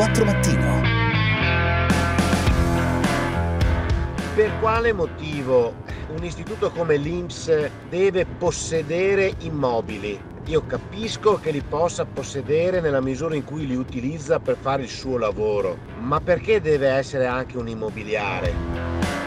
24 0.00 0.24
mattino. 0.24 0.80
Per 4.34 4.50
quale 4.58 4.94
motivo 4.94 5.74
un 6.16 6.24
istituto 6.24 6.70
come 6.70 6.96
l'INPS 6.96 7.70
deve 7.90 8.24
possedere 8.24 9.34
immobili? 9.40 10.18
Io 10.46 10.64
capisco 10.64 11.38
che 11.38 11.50
li 11.50 11.60
possa 11.60 12.06
possedere 12.06 12.80
nella 12.80 13.02
misura 13.02 13.34
in 13.34 13.44
cui 13.44 13.66
li 13.66 13.76
utilizza 13.76 14.40
per 14.40 14.56
fare 14.58 14.84
il 14.84 14.88
suo 14.88 15.18
lavoro, 15.18 15.76
ma 15.98 16.18
perché 16.18 16.62
deve 16.62 16.88
essere 16.88 17.26
anche 17.26 17.58
un 17.58 17.68
immobiliare? 17.68 19.19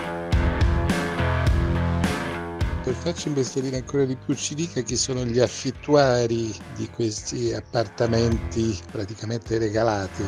Per 2.83 2.93
farci 2.93 3.29
imbestialire 3.29 3.77
ancora 3.77 4.03
di 4.03 4.17
più 4.23 4.35
ci 4.35 4.55
dica 4.55 4.81
chi 4.81 4.97
sono 4.97 5.23
gli 5.23 5.39
affittuari 5.39 6.53
di 6.75 6.89
questi 6.93 7.53
appartamenti 7.53 8.77
praticamente 8.91 9.57
regalati. 9.57 10.23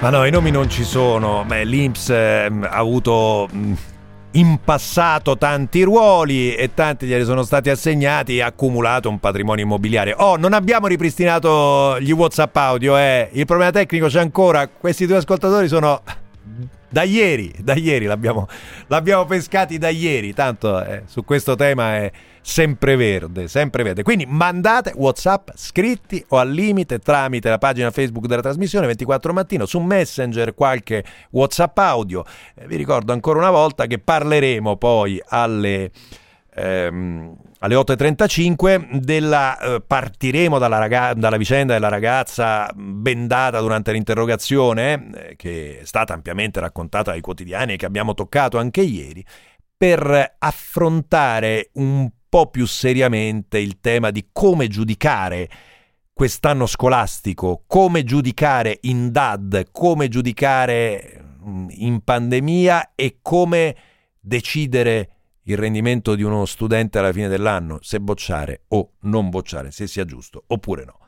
Ma 0.00 0.08
no, 0.08 0.24
i 0.24 0.30
nomi 0.30 0.50
non 0.50 0.68
ci 0.70 0.84
sono. 0.84 1.44
Beh, 1.46 1.64
l'Inps 1.64 2.08
eh, 2.10 2.50
ha 2.62 2.76
avuto 2.76 3.48
mh, 3.50 3.72
in 4.32 4.58
passato 4.64 5.36
tanti 5.36 5.82
ruoli 5.82 6.54
e 6.54 6.72
tanti 6.72 7.06
glieli 7.06 7.24
sono 7.24 7.42
stati 7.42 7.68
assegnati 7.68 8.36
e 8.36 8.42
ha 8.42 8.46
accumulato 8.46 9.08
un 9.10 9.20
patrimonio 9.20 9.64
immobiliare. 9.64 10.14
Oh, 10.16 10.36
non 10.36 10.54
abbiamo 10.54 10.86
ripristinato 10.86 12.00
gli 12.00 12.10
WhatsApp 12.10 12.56
audio, 12.56 12.96
eh. 12.96 13.28
Il 13.32 13.44
problema 13.44 13.70
tecnico 13.70 14.06
c'è 14.06 14.20
ancora. 14.20 14.66
Questi 14.66 15.06
due 15.06 15.18
ascoltatori 15.18 15.68
sono 15.68 16.02
da 16.94 17.02
ieri, 17.02 17.52
da 17.58 17.74
ieri 17.74 18.04
l'abbiamo, 18.04 18.46
l'abbiamo 18.86 19.24
pescati 19.24 19.78
da 19.78 19.88
ieri, 19.88 20.32
tanto 20.32 20.80
eh, 20.80 21.02
su 21.06 21.24
questo 21.24 21.56
tema 21.56 21.96
è 21.96 22.12
sempre 22.40 22.94
verde, 22.94 23.48
sempre 23.48 23.82
verde. 23.82 24.04
Quindi 24.04 24.26
mandate 24.26 24.92
WhatsApp 24.94 25.48
scritti 25.56 26.24
o 26.28 26.38
al 26.38 26.52
limite 26.52 27.00
tramite 27.00 27.48
la 27.48 27.58
pagina 27.58 27.90
Facebook 27.90 28.26
della 28.26 28.42
trasmissione 28.42 28.86
24 28.86 29.32
mattino 29.32 29.66
su 29.66 29.80
Messenger 29.80 30.54
qualche 30.54 31.04
WhatsApp 31.30 31.76
audio. 31.78 32.24
Eh, 32.54 32.68
vi 32.68 32.76
ricordo 32.76 33.12
ancora 33.12 33.40
una 33.40 33.50
volta 33.50 33.86
che 33.86 33.98
parleremo 33.98 34.76
poi 34.76 35.20
alle 35.26 35.90
ehm, 36.54 37.34
alle 37.58 37.74
8.35 37.74 38.98
della, 38.98 39.58
eh, 39.58 39.80
partiremo 39.80 40.58
dalla, 40.58 40.78
raga- 40.78 41.14
dalla, 41.14 41.36
vicenda 41.36 41.74
della 41.74 41.88
ragazza 41.88 42.70
bendata 42.74 43.60
durante 43.60 43.92
l'interrogazione, 43.92 45.10
eh, 45.14 45.36
che 45.36 45.80
è 45.80 45.84
stata 45.84 46.14
ampiamente 46.14 46.60
raccontata 46.60 47.10
dai 47.10 47.20
quotidiani 47.20 47.74
e 47.74 47.76
che 47.76 47.86
abbiamo 47.86 48.14
toccato 48.14 48.58
anche 48.58 48.82
ieri, 48.82 49.24
per 49.76 50.36
affrontare 50.38 51.70
un 51.74 52.08
po' 52.28 52.48
più 52.48 52.66
seriamente 52.66 53.58
il 53.58 53.80
tema 53.80 54.10
di 54.10 54.28
come 54.32 54.68
giudicare 54.68 55.48
quest'anno 56.12 56.66
scolastico, 56.66 57.64
come 57.66 58.04
giudicare 58.04 58.78
in 58.82 59.10
DAD, 59.10 59.68
come 59.72 60.08
giudicare 60.08 61.38
mm, 61.44 61.66
in 61.70 62.00
pandemia 62.02 62.92
e 62.94 63.18
come 63.20 63.76
decidere 64.20 65.13
il 65.44 65.56
rendimento 65.56 66.14
di 66.14 66.22
uno 66.22 66.44
studente 66.44 66.98
alla 66.98 67.12
fine 67.12 67.28
dell'anno, 67.28 67.78
se 67.82 68.00
bocciare 68.00 68.62
o 68.68 68.92
non 69.00 69.30
bocciare, 69.30 69.70
se 69.70 69.86
sia 69.86 70.04
giusto 70.04 70.44
oppure 70.46 70.84
no. 70.84 70.98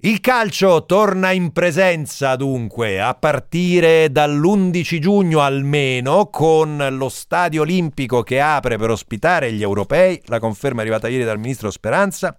Il 0.00 0.20
calcio 0.20 0.84
torna 0.84 1.30
in 1.30 1.52
presenza 1.52 2.36
dunque 2.36 3.00
a 3.00 3.14
partire 3.14 4.12
dall'11 4.12 4.98
giugno 4.98 5.40
almeno 5.40 6.28
con 6.28 6.86
lo 6.90 7.08
stadio 7.08 7.62
olimpico 7.62 8.22
che 8.22 8.38
apre 8.38 8.76
per 8.76 8.90
ospitare 8.90 9.52
gli 9.52 9.62
europei, 9.62 10.20
la 10.26 10.38
conferma 10.38 10.80
è 10.80 10.82
arrivata 10.82 11.08
ieri 11.08 11.24
dal 11.24 11.38
ministro 11.38 11.70
Speranza 11.70 12.38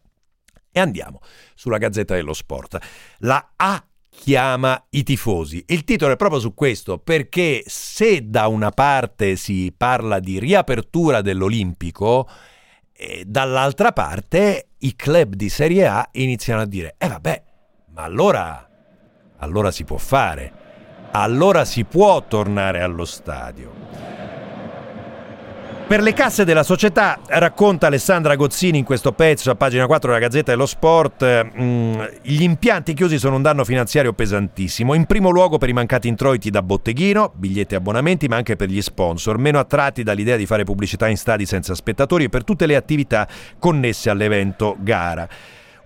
e 0.71 0.79
andiamo 0.79 1.19
sulla 1.55 1.79
Gazzetta 1.79 2.13
dello 2.13 2.33
Sport. 2.33 2.77
La 3.19 3.53
A 3.55 3.83
chiama 4.19 4.87
i 4.89 5.03
tifosi. 5.03 5.63
Il 5.67 5.83
titolo 5.83 6.13
è 6.13 6.17
proprio 6.17 6.39
su 6.39 6.53
questo, 6.53 6.97
perché 6.97 7.63
se 7.65 8.27
da 8.29 8.47
una 8.47 8.71
parte 8.71 9.35
si 9.35 9.73
parla 9.75 10.19
di 10.19 10.39
riapertura 10.39 11.21
dell'Olimpico, 11.21 12.27
e 12.91 13.23
dall'altra 13.27 13.91
parte 13.91 14.69
i 14.79 14.95
club 14.95 15.35
di 15.35 15.49
Serie 15.49 15.85
A 15.85 16.09
iniziano 16.13 16.61
a 16.61 16.65
dire, 16.65 16.95
eh 16.97 17.07
vabbè, 17.07 17.43
ma 17.93 18.01
allora, 18.01 18.67
allora 19.37 19.69
si 19.69 19.83
può 19.83 19.97
fare, 19.97 20.51
allora 21.11 21.63
si 21.63 21.85
può 21.85 22.25
tornare 22.27 22.81
allo 22.81 23.05
stadio. 23.05 23.76
Per 25.87 26.01
le 26.01 26.11
casse 26.11 26.43
della 26.43 26.63
società, 26.63 27.17
racconta 27.27 27.87
Alessandra 27.87 28.35
Gozzini 28.35 28.79
in 28.79 28.83
questo 28.83 29.13
pezzo 29.13 29.51
a 29.51 29.55
pagina 29.55 29.85
4 29.85 30.09
della 30.09 30.19
Gazzetta 30.19 30.51
dello 30.51 30.65
Sport, 30.65 31.47
mm, 31.57 32.01
gli 32.23 32.41
impianti 32.41 32.93
chiusi 32.93 33.17
sono 33.17 33.37
un 33.37 33.41
danno 33.41 33.63
finanziario 33.63 34.11
pesantissimo, 34.11 34.93
in 34.93 35.05
primo 35.05 35.29
luogo 35.29 35.57
per 35.57 35.69
i 35.69 35.73
mancati 35.73 36.09
introiti 36.09 36.49
da 36.49 36.61
botteghino, 36.61 37.31
biglietti 37.33 37.73
e 37.73 37.77
abbonamenti, 37.77 38.27
ma 38.27 38.35
anche 38.35 38.57
per 38.57 38.67
gli 38.67 38.81
sponsor, 38.81 39.37
meno 39.37 39.59
attratti 39.59 40.03
dall'idea 40.03 40.35
di 40.35 40.45
fare 40.45 40.65
pubblicità 40.65 41.07
in 41.07 41.15
stadi 41.15 41.45
senza 41.45 41.73
spettatori 41.73 42.25
e 42.25 42.29
per 42.29 42.43
tutte 42.43 42.65
le 42.65 42.75
attività 42.75 43.25
connesse 43.57 44.09
all'evento 44.09 44.75
gara. 44.79 45.25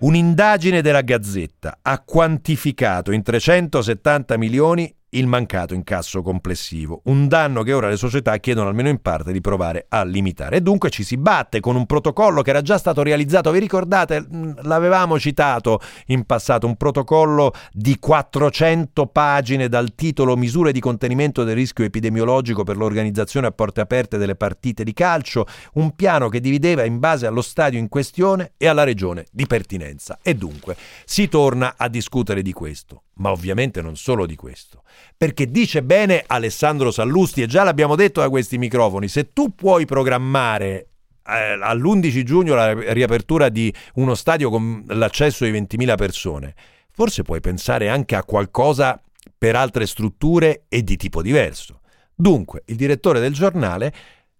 Un'indagine 0.00 0.82
della 0.82 1.02
Gazzetta 1.02 1.78
ha 1.80 2.02
quantificato 2.04 3.12
in 3.12 3.22
370 3.22 4.36
milioni 4.36 4.92
il 5.14 5.26
mancato 5.26 5.74
incasso 5.74 6.22
complessivo, 6.22 7.02
un 7.04 7.28
danno 7.28 7.62
che 7.62 7.72
ora 7.72 7.88
le 7.88 7.96
società 7.96 8.36
chiedono 8.38 8.68
almeno 8.68 8.88
in 8.88 9.00
parte 9.00 9.32
di 9.32 9.40
provare 9.40 9.86
a 9.88 10.04
limitare. 10.04 10.56
E 10.56 10.60
dunque 10.60 10.90
ci 10.90 11.04
si 11.04 11.16
batte 11.16 11.60
con 11.60 11.76
un 11.76 11.84
protocollo 11.86 12.42
che 12.42 12.50
era 12.50 12.62
già 12.62 12.78
stato 12.78 13.02
realizzato, 13.02 13.50
vi 13.50 13.58
ricordate, 13.58 14.20
mm, 14.20 14.52
l'avevamo 14.62 15.18
citato 15.18 15.80
in 16.06 16.24
passato, 16.24 16.66
un 16.66 16.76
protocollo 16.76 17.52
di 17.72 17.98
400 17.98 19.06
pagine 19.06 19.68
dal 19.68 19.94
titolo 19.94 20.36
Misure 20.36 20.72
di 20.72 20.80
contenimento 20.80 21.44
del 21.44 21.56
rischio 21.56 21.84
epidemiologico 21.84 22.64
per 22.64 22.76
l'organizzazione 22.76 23.48
a 23.48 23.52
porte 23.52 23.82
aperte 23.82 24.16
delle 24.16 24.34
partite 24.34 24.82
di 24.82 24.94
calcio, 24.94 25.46
un 25.74 25.94
piano 25.94 26.28
che 26.28 26.40
divideva 26.40 26.84
in 26.84 26.98
base 26.98 27.26
allo 27.26 27.42
stadio 27.42 27.78
in 27.78 27.88
questione 27.88 28.52
e 28.56 28.66
alla 28.66 28.84
regione 28.84 29.26
di 29.30 29.46
pertinenza. 29.46 30.18
E 30.22 30.34
dunque 30.34 30.76
si 31.04 31.28
torna 31.28 31.74
a 31.76 31.88
discutere 31.88 32.40
di 32.40 32.52
questo 32.52 33.02
ma 33.14 33.30
ovviamente 33.30 33.82
non 33.82 33.96
solo 33.96 34.26
di 34.26 34.36
questo, 34.36 34.82
perché 35.16 35.50
dice 35.50 35.82
bene 35.82 36.24
Alessandro 36.26 36.90
Sallusti, 36.90 37.42
e 37.42 37.46
già 37.46 37.62
l'abbiamo 37.62 37.94
detto 37.94 38.20
da 38.20 38.28
questi 38.28 38.58
microfoni, 38.58 39.08
se 39.08 39.32
tu 39.32 39.54
puoi 39.54 39.84
programmare 39.84 40.88
eh, 41.26 41.58
all'11 41.60 42.22
giugno 42.22 42.54
la 42.54 42.72
riapertura 42.92 43.48
di 43.48 43.72
uno 43.94 44.14
stadio 44.14 44.50
con 44.50 44.84
l'accesso 44.88 45.44
di 45.44 45.52
20.000 45.52 45.94
persone, 45.96 46.54
forse 46.90 47.22
puoi 47.22 47.40
pensare 47.40 47.88
anche 47.88 48.16
a 48.16 48.24
qualcosa 48.24 49.00
per 49.36 49.56
altre 49.56 49.86
strutture 49.86 50.64
e 50.68 50.82
di 50.82 50.96
tipo 50.96 51.22
diverso. 51.22 51.80
Dunque, 52.14 52.62
il 52.66 52.76
direttore 52.76 53.20
del 53.20 53.32
giornale 53.32 53.92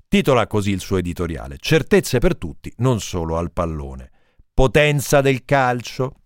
titola 0.09 0.47
così 0.47 0.71
il 0.71 0.81
suo 0.81 0.99
editoriale, 0.99 1.57
Certezze 1.59 2.19
per 2.19 2.37
tutti, 2.37 2.73
non 2.79 3.01
solo 3.01 3.39
al 3.39 3.51
pallone. 3.51 4.11
Potenza 4.53 5.21
del 5.21 5.45
calcio, 5.45 6.17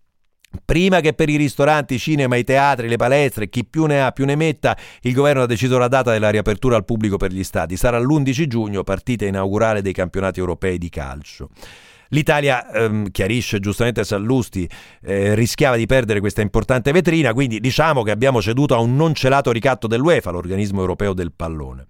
Prima 0.63 1.01
che 1.01 1.13
per 1.13 1.29
i 1.29 1.35
ristoranti, 1.35 1.95
i 1.95 1.99
cinema, 1.99 2.35
i 2.35 2.43
teatri, 2.43 2.87
le 2.87 2.95
palestre, 2.95 3.49
chi 3.49 3.65
più 3.65 3.85
ne 3.85 4.01
ha 4.01 4.11
più 4.11 4.25
ne 4.25 4.35
metta, 4.35 4.77
il 5.01 5.13
governo 5.13 5.43
ha 5.43 5.45
deciso 5.45 5.77
la 5.77 5.87
data 5.87 6.11
della 6.11 6.29
riapertura 6.29 6.75
al 6.75 6.85
pubblico 6.85 7.17
per 7.17 7.31
gli 7.31 7.43
stadi. 7.43 7.77
Sarà 7.77 7.99
l'11 7.99 8.47
giugno, 8.47 8.83
partita 8.83 9.25
inaugurale 9.25 9.81
dei 9.81 9.93
campionati 9.93 10.39
europei 10.39 10.77
di 10.77 10.89
calcio. 10.89 11.49
L'Italia, 12.09 12.71
ehm, 12.71 13.11
chiarisce 13.11 13.59
giustamente 13.59 14.03
Sallusti, 14.05 14.69
eh, 15.01 15.35
rischiava 15.35 15.75
di 15.75 15.85
perdere 15.85 16.21
questa 16.21 16.41
importante 16.41 16.91
vetrina, 16.91 17.33
quindi 17.33 17.59
diciamo 17.59 18.03
che 18.03 18.11
abbiamo 18.11 18.41
ceduto 18.41 18.75
a 18.75 18.79
un 18.79 18.95
non 18.95 19.13
celato 19.13 19.51
ricatto 19.51 19.87
dell'UEFA, 19.87 20.31
l'organismo 20.31 20.79
europeo 20.79 21.13
del 21.13 21.33
pallone. 21.33 21.87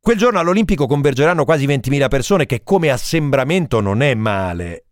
Quel 0.00 0.16
giorno 0.16 0.38
all'Olimpico 0.38 0.86
convergeranno 0.86 1.44
quasi 1.44 1.66
20.000 1.66 2.08
persone, 2.08 2.46
che 2.46 2.62
come 2.64 2.90
assembramento 2.90 3.80
non 3.80 4.02
è 4.02 4.14
male. 4.14 4.84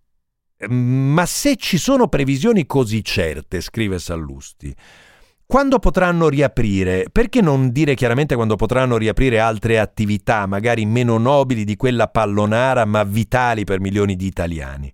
Ma 0.68 1.24
se 1.24 1.56
ci 1.56 1.78
sono 1.78 2.08
previsioni 2.08 2.66
così 2.66 3.02
certe, 3.02 3.62
scrive 3.62 3.98
Sallusti, 3.98 4.74
quando 5.46 5.78
potranno 5.78 6.28
riaprire? 6.28 7.06
Perché 7.10 7.40
non 7.40 7.72
dire 7.72 7.94
chiaramente 7.94 8.34
quando 8.34 8.56
potranno 8.56 8.98
riaprire 8.98 9.40
altre 9.40 9.78
attività, 9.78 10.44
magari 10.46 10.84
meno 10.84 11.16
nobili 11.16 11.64
di 11.64 11.76
quella 11.76 12.08
pallonara, 12.08 12.84
ma 12.84 13.02
vitali 13.04 13.64
per 13.64 13.80
milioni 13.80 14.16
di 14.16 14.26
italiani? 14.26 14.92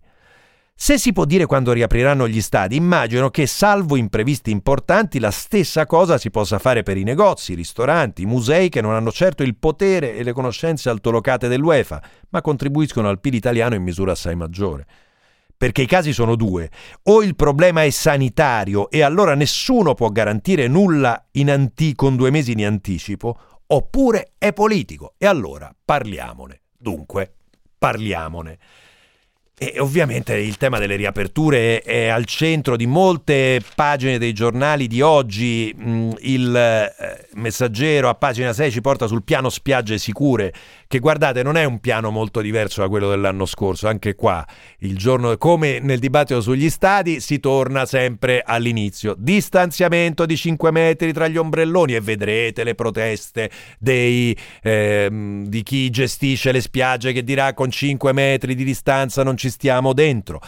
Se 0.78 0.98
si 0.98 1.12
può 1.12 1.24
dire 1.24 1.46
quando 1.46 1.72
riapriranno 1.72 2.28
gli 2.28 2.40
stadi, 2.40 2.76
immagino 2.76 3.30
che, 3.30 3.46
salvo 3.46 3.96
imprevisti 3.96 4.52
importanti, 4.52 5.18
la 5.18 5.30
stessa 5.32 5.84
cosa 5.84 6.16
si 6.16 6.30
possa 6.30 6.58
fare 6.60 6.84
per 6.84 6.96
i 6.96 7.02
negozi, 7.02 7.52
i 7.52 7.56
ristoranti, 7.56 8.22
i 8.22 8.26
musei 8.26 8.68
che 8.68 8.80
non 8.80 8.94
hanno 8.94 9.10
certo 9.10 9.42
il 9.42 9.56
potere 9.56 10.14
e 10.14 10.22
le 10.22 10.32
conoscenze 10.32 10.90
altolocate 10.90 11.48
dell'UEFA, 11.48 12.02
ma 12.28 12.40
contribuiscono 12.40 13.08
al 13.08 13.20
PIL 13.20 13.34
italiano 13.34 13.74
in 13.74 13.82
misura 13.82 14.12
assai 14.12 14.36
maggiore 14.36 14.86
perché 15.56 15.82
i 15.82 15.86
casi 15.86 16.12
sono 16.12 16.36
due. 16.36 16.70
O 17.04 17.22
il 17.22 17.34
problema 17.34 17.82
è 17.82 17.90
sanitario 17.90 18.90
e 18.90 19.02
allora 19.02 19.34
nessuno 19.34 19.94
può 19.94 20.08
garantire 20.08 20.68
nulla 20.68 21.26
anti- 21.46 21.94
con 21.94 22.16
due 22.16 22.30
mesi 22.30 22.52
in 22.52 22.64
anticipo, 22.66 23.38
oppure 23.66 24.32
è 24.38 24.52
politico 24.52 25.14
e 25.18 25.26
allora 25.26 25.74
parliamone. 25.84 26.60
Dunque, 26.78 27.32
parliamone. 27.78 28.58
E 29.58 29.76
ovviamente 29.78 30.36
il 30.36 30.58
tema 30.58 30.78
delle 30.78 30.96
riaperture 30.96 31.80
è 31.80 32.08
al 32.08 32.26
centro 32.26 32.76
di 32.76 32.86
molte 32.86 33.62
pagine 33.74 34.18
dei 34.18 34.34
giornali 34.34 34.86
di 34.86 35.00
oggi. 35.00 35.74
Mm, 35.74 36.10
il 36.18 36.54
eh, 36.54 37.26
messaggero 37.36 38.10
a 38.10 38.14
pagina 38.14 38.52
6 38.52 38.70
ci 38.70 38.82
porta 38.82 39.06
sul 39.06 39.24
piano 39.24 39.48
spiagge 39.48 39.96
sicure, 39.96 40.52
che 40.88 40.98
guardate 40.98 41.42
non 41.42 41.56
è 41.56 41.64
un 41.64 41.78
piano 41.80 42.10
molto 42.10 42.40
diverso 42.40 42.80
da 42.80 42.88
quello 42.88 43.08
dell'anno 43.08 43.46
scorso. 43.46 43.88
Anche 43.88 44.14
qua, 44.14 44.46
il 44.78 44.96
giorno, 44.96 45.36
come 45.36 45.78
nel 45.80 45.98
dibattito 45.98 46.40
sugli 46.40 46.70
stadi, 46.70 47.20
si 47.20 47.40
torna 47.40 47.86
sempre 47.86 48.42
all'inizio. 48.44 49.14
Distanziamento 49.18 50.26
di 50.26 50.36
5 50.36 50.70
metri 50.70 51.12
tra 51.12 51.28
gli 51.28 51.36
ombrelloni 51.36 51.94
e 51.94 52.00
vedrete 52.00 52.64
le 52.64 52.74
proteste 52.74 53.50
dei, 53.78 54.36
eh, 54.62 55.08
di 55.10 55.62
chi 55.62 55.90
gestisce 55.90 56.52
le 56.52 56.60
spiagge 56.60 57.12
che 57.12 57.24
dirà 57.24 57.54
con 57.54 57.70
5 57.70 58.12
metri 58.12 58.54
di 58.54 58.64
distanza 58.64 59.22
non 59.22 59.36
ci 59.36 59.50
stiamo 59.50 59.92
dentro. 59.92 60.40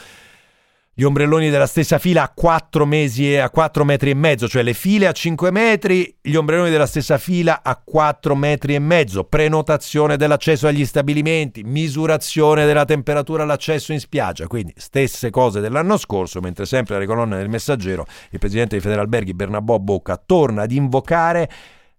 Gli 0.98 1.04
ombrelloni 1.04 1.48
della 1.48 1.68
stessa 1.68 2.00
fila 2.00 2.24
a 2.24 2.28
4 2.28 2.84
mesi 2.84 3.36
a 3.36 3.50
4 3.50 3.84
metri 3.84 4.10
e 4.10 4.14
mezzo, 4.14 4.48
cioè 4.48 4.64
le 4.64 4.74
file 4.74 5.06
a 5.06 5.12
5 5.12 5.52
metri, 5.52 6.12
gli 6.20 6.34
ombrelloni 6.34 6.70
della 6.70 6.88
stessa 6.88 7.18
fila 7.18 7.62
a 7.62 7.76
4 7.76 8.34
metri 8.34 8.74
e 8.74 8.80
mezzo, 8.80 9.22
prenotazione 9.22 10.16
dell'accesso 10.16 10.66
agli 10.66 10.84
stabilimenti, 10.84 11.62
misurazione 11.62 12.66
della 12.66 12.84
temperatura 12.84 13.44
all'accesso 13.44 13.92
in 13.92 14.00
spiaggia, 14.00 14.48
quindi 14.48 14.74
stesse 14.76 15.30
cose 15.30 15.60
dell'anno 15.60 15.98
scorso, 15.98 16.40
mentre 16.40 16.66
sempre 16.66 16.96
alle 16.96 17.06
colonne 17.06 17.36
del 17.36 17.48
messaggero 17.48 18.04
il 18.30 18.40
presidente 18.40 18.74
di 18.74 18.82
Federalberghi 18.82 19.34
Bernabò 19.34 19.78
Bocca 19.78 20.16
torna 20.16 20.62
ad 20.62 20.72
invocare 20.72 21.48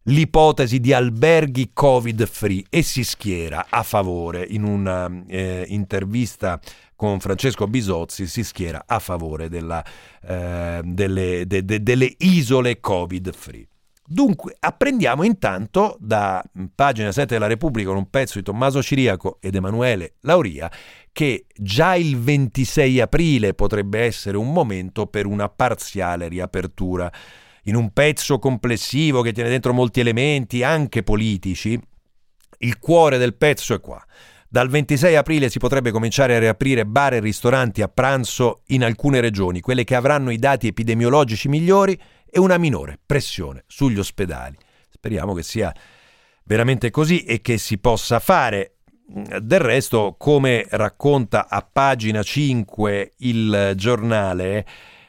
l'ipotesi 0.03 0.79
di 0.81 0.91
alberghi 0.91 1.71
covid 1.73 2.25
free 2.25 2.63
e 2.69 2.81
si 2.81 3.03
schiera 3.05 3.67
a 3.69 3.83
favore. 3.83 4.45
In 4.49 4.63
un'intervista 4.63 6.59
eh, 6.61 6.87
con 6.99 7.21
Francesco 7.21 7.65
Bisozzi 7.65 8.27
si 8.27 8.43
schiera 8.43 8.83
a 8.85 8.99
favore 8.99 9.47
della, 9.47 9.81
eh, 10.21 10.81
delle, 10.83 11.47
de, 11.47 11.63
de, 11.63 11.81
delle 11.81 12.13
isole 12.17 12.81
covid 12.81 13.33
free. 13.33 13.65
Dunque, 14.05 14.57
apprendiamo 14.59 15.23
intanto 15.23 15.95
da 16.01 16.43
pagina 16.75 17.13
7 17.13 17.35
della 17.35 17.47
Repubblica 17.47 17.91
un 17.91 18.09
pezzo 18.09 18.37
di 18.37 18.43
Tommaso 18.43 18.83
Ciriaco 18.83 19.37
ed 19.39 19.55
Emanuele 19.55 20.15
Lauria 20.21 20.69
che 21.13 21.45
già 21.55 21.95
il 21.95 22.19
26 22.19 22.99
aprile 22.99 23.53
potrebbe 23.53 24.01
essere 24.01 24.35
un 24.35 24.51
momento 24.51 25.07
per 25.07 25.25
una 25.25 25.47
parziale 25.47 26.27
riapertura 26.27 27.09
in 27.63 27.77
un 27.77 27.93
pezzo 27.93 28.39
complessivo 28.39 29.21
che 29.21 29.31
tiene 29.31 29.47
dentro 29.47 29.71
molti 29.71 30.01
elementi, 30.01 30.63
anche 30.63 31.01
politici, 31.01 31.79
il 32.57 32.77
cuore 32.77 33.17
del 33.17 33.35
pezzo 33.35 33.73
è 33.73 33.79
qua. 33.79 34.05
Dal 34.51 34.67
26 34.67 35.15
aprile 35.15 35.47
si 35.47 35.59
potrebbe 35.59 35.91
cominciare 35.91 36.35
a 36.35 36.39
riaprire 36.39 36.83
bar 36.83 37.13
e 37.13 37.19
ristoranti 37.19 37.83
a 37.83 37.87
pranzo 37.87 38.63
in 38.69 38.83
alcune 38.83 39.21
regioni, 39.21 39.59
quelle 39.59 39.83
che 39.83 39.93
avranno 39.93 40.31
i 40.31 40.37
dati 40.37 40.65
epidemiologici 40.65 41.47
migliori 41.47 41.95
e 42.27 42.39
una 42.39 42.57
minore 42.57 42.97
pressione 43.05 43.63
sugli 43.67 43.99
ospedali. 43.99 44.57
Speriamo 44.89 45.35
che 45.35 45.43
sia 45.43 45.71
veramente 46.45 46.89
così 46.89 47.25
e 47.25 47.41
che 47.41 47.59
si 47.59 47.77
possa 47.77 48.17
fare. 48.17 48.77
Del 49.05 49.59
resto, 49.59 50.15
come 50.17 50.65
racconta 50.67 51.47
a 51.47 51.61
pagina 51.61 52.23
5 52.23 53.13
il 53.17 53.73
giornale, 53.75 54.65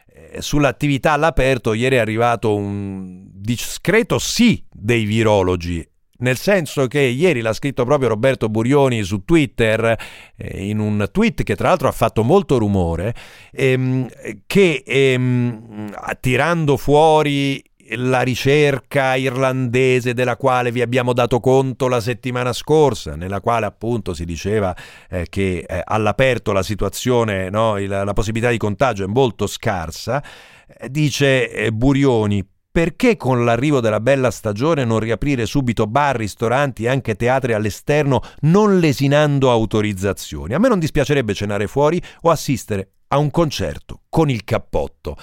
eh, 0.07 0.43
sull'attività 0.43 1.13
all'aperto 1.13 1.73
ieri 1.73 1.97
è 1.97 2.01
arrivato 2.01 2.55
un 2.55 3.27
discreto 3.33 4.19
sì 4.19 4.63
dei 4.71 5.05
virologi 5.05 5.90
nel 6.21 6.37
senso 6.37 6.87
che 6.87 7.01
ieri 7.01 7.41
l'ha 7.41 7.53
scritto 7.53 7.85
proprio 7.85 8.09
Roberto 8.09 8.49
Burioni 8.49 9.03
su 9.03 9.25
Twitter, 9.25 9.97
eh, 10.37 10.69
in 10.69 10.79
un 10.79 11.09
tweet 11.11 11.43
che 11.43 11.57
tra 11.57 11.69
l'altro 11.69 11.89
ha 11.89 11.93
fatto 11.93 12.23
molto 12.23 12.59
rumore, 12.59 13.15
ehm, 13.53 14.09
che 14.47 14.83
ehm, 14.87 15.95
tirando 16.21 16.77
fuori 16.77 17.63
la 17.97 18.21
ricerca 18.23 19.17
irlandese 19.17 20.15
della 20.15 20.37
quale 20.37 20.71
vi 20.71 20.83
abbiamo 20.83 21.13
dato 21.13 21.41
conto 21.41 21.89
la 21.89 22.01
settimana 22.01 22.53
scorsa, 22.53 23.17
nella 23.17 23.41
quale 23.41 23.67
appunto 23.67 24.15
si 24.15 24.25
diceva 24.25 24.75
eh, 25.09 25.27
che 25.29 25.65
eh, 25.67 25.83
all'aperto 25.85 26.53
la 26.53 26.63
situazione, 26.63 27.51
no, 27.51 27.77
la, 27.79 28.05
la, 28.05 28.13
possibilità 28.13 28.51
di 28.51 28.59
contagio 28.59 29.05
è 29.05 29.09
molto 29.09 29.47
scarsa, 29.47 30.23
eh, 30.67 30.91
dice 30.91 31.51
eh, 31.51 31.73
Burioni, 31.73 32.47
perché 32.73 33.17
con 33.17 33.45
l'arrivo 33.45 33.81
della 33.81 34.01
bella 34.01 34.31
stagione 34.31 34.85
non 34.85 35.01
riaprire 35.01 35.45
subito 35.45 35.87
bar, 35.87 36.17
ristoranti 36.17 36.85
e 36.85 36.89
anche 36.89 37.17
teatri 37.17 37.53
all'esterno 37.53 38.23
non 38.43 38.79
lesinando 38.79 39.51
autorizzazioni? 39.51 40.55
A 40.55 40.59
me 40.59 40.69
non 40.69 40.79
dispiacerebbe 40.79 41.35
cenare 41.35 41.67
fuori 41.67 42.01
o 42.23 42.31
assistere 42.31 42.93
a 43.09 43.19
un 43.19 43.31
concerto 43.31 44.03
con 44.09 44.31
il 44.31 44.45
cappotto. 44.45 45.17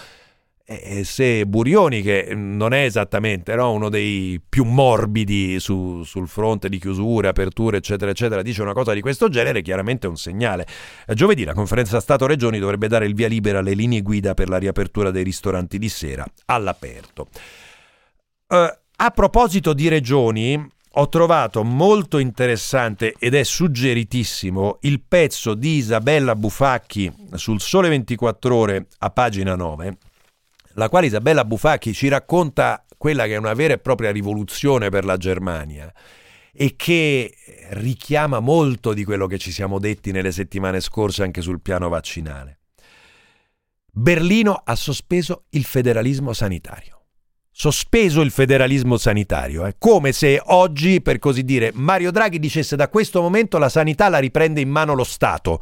E 0.69 1.05
se 1.05 1.45
Burioni, 1.45 2.01
che 2.01 2.33
non 2.35 2.73
è 2.73 2.83
esattamente 2.83 3.55
no, 3.55 3.71
uno 3.71 3.87
dei 3.87 4.41
più 4.49 4.65
morbidi 4.65 5.61
su, 5.61 6.03
sul 6.03 6.27
fronte 6.27 6.67
di 6.67 6.77
chiusure, 6.77 7.29
aperture, 7.29 7.77
eccetera, 7.77 8.11
eccetera, 8.11 8.41
dice 8.41 8.63
una 8.63 8.73
cosa 8.73 8.91
di 8.91 8.99
questo 8.99 9.29
genere, 9.29 9.61
chiaramente 9.61 10.07
è 10.07 10.09
un 10.09 10.17
segnale. 10.17 10.67
Giovedì 11.13 11.45
la 11.45 11.53
conferenza 11.53 12.01
Stato-Regioni 12.01 12.59
dovrebbe 12.59 12.89
dare 12.89 13.05
il 13.05 13.13
via 13.13 13.29
libera 13.29 13.59
alle 13.59 13.75
linee 13.75 14.01
guida 14.01 14.33
per 14.33 14.49
la 14.49 14.57
riapertura 14.57 15.09
dei 15.09 15.23
ristoranti 15.23 15.77
di 15.77 15.87
sera 15.87 16.25
all'aperto. 16.47 17.29
Uh, 18.47 18.67
a 18.97 19.09
proposito 19.11 19.71
di 19.71 19.87
regioni, 19.87 20.61
ho 20.91 21.07
trovato 21.07 21.63
molto 21.63 22.17
interessante 22.17 23.13
ed 23.17 23.35
è 23.35 23.43
suggeritissimo 23.43 24.79
il 24.81 24.99
pezzo 24.99 25.53
di 25.53 25.77
Isabella 25.77 26.35
Bufacchi 26.35 27.09
sul 27.35 27.61
Sole 27.61 27.87
24 27.87 28.53
Ore 28.53 28.87
a 28.97 29.09
pagina 29.11 29.55
9 29.55 29.97
la 30.77 30.89
quale 30.89 31.07
Isabella 31.07 31.43
Bufacchi 31.43 31.93
ci 31.93 32.07
racconta 32.07 32.85
quella 32.97 33.25
che 33.25 33.33
è 33.33 33.37
una 33.37 33.53
vera 33.53 33.73
e 33.73 33.79
propria 33.79 34.11
rivoluzione 34.11 34.89
per 34.89 35.05
la 35.05 35.17
Germania 35.17 35.91
e 36.53 36.75
che 36.75 37.33
richiama 37.71 38.39
molto 38.39 38.93
di 38.93 39.03
quello 39.03 39.27
che 39.27 39.37
ci 39.37 39.51
siamo 39.51 39.79
detti 39.79 40.11
nelle 40.11 40.31
settimane 40.31 40.79
scorse 40.79 41.23
anche 41.23 41.41
sul 41.41 41.61
piano 41.61 41.89
vaccinale. 41.89 42.59
Berlino 43.91 44.61
ha 44.63 44.75
sospeso 44.75 45.45
il 45.49 45.63
federalismo 45.63 46.33
sanitario. 46.33 46.93
Sospeso 47.51 48.21
il 48.21 48.29
federalismo 48.29 48.97
sanitario, 48.97 49.65
è 49.65 49.69
eh? 49.69 49.75
come 49.79 50.11
se 50.11 50.39
oggi, 50.45 51.01
per 51.01 51.17
così 51.17 51.43
dire, 51.43 51.71
Mario 51.73 52.11
Draghi 52.11 52.37
dicesse 52.37 52.75
da 52.75 52.87
questo 52.87 53.19
momento 53.19 53.57
la 53.57 53.69
sanità 53.69 54.09
la 54.09 54.19
riprende 54.19 54.61
in 54.61 54.69
mano 54.69 54.93
lo 54.93 55.03
Stato 55.03 55.59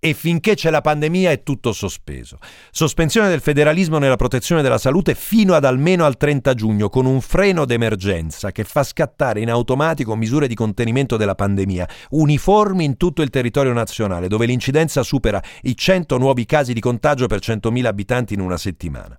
e 0.00 0.14
finché 0.14 0.54
c'è 0.54 0.70
la 0.70 0.80
pandemia 0.80 1.30
è 1.30 1.42
tutto 1.42 1.72
sospeso. 1.72 2.38
Sospensione 2.70 3.28
del 3.28 3.40
federalismo 3.40 3.98
nella 3.98 4.16
protezione 4.16 4.62
della 4.62 4.78
salute 4.78 5.14
fino 5.14 5.54
ad 5.54 5.64
almeno 5.64 6.04
al 6.04 6.16
30 6.16 6.54
giugno 6.54 6.88
con 6.88 7.06
un 7.06 7.20
freno 7.20 7.64
d'emergenza 7.64 8.52
che 8.52 8.64
fa 8.64 8.84
scattare 8.84 9.40
in 9.40 9.50
automatico 9.50 10.14
misure 10.14 10.46
di 10.46 10.54
contenimento 10.54 11.16
della 11.16 11.34
pandemia 11.34 11.88
uniformi 12.10 12.84
in 12.84 12.96
tutto 12.96 13.22
il 13.22 13.30
territorio 13.30 13.72
nazionale 13.72 14.28
dove 14.28 14.46
l'incidenza 14.46 15.02
supera 15.02 15.42
i 15.62 15.76
100 15.76 16.16
nuovi 16.18 16.44
casi 16.46 16.72
di 16.72 16.80
contagio 16.80 17.26
per 17.26 17.40
100.000 17.40 17.84
abitanti 17.84 18.34
in 18.34 18.40
una 18.40 18.56
settimana. 18.56 19.18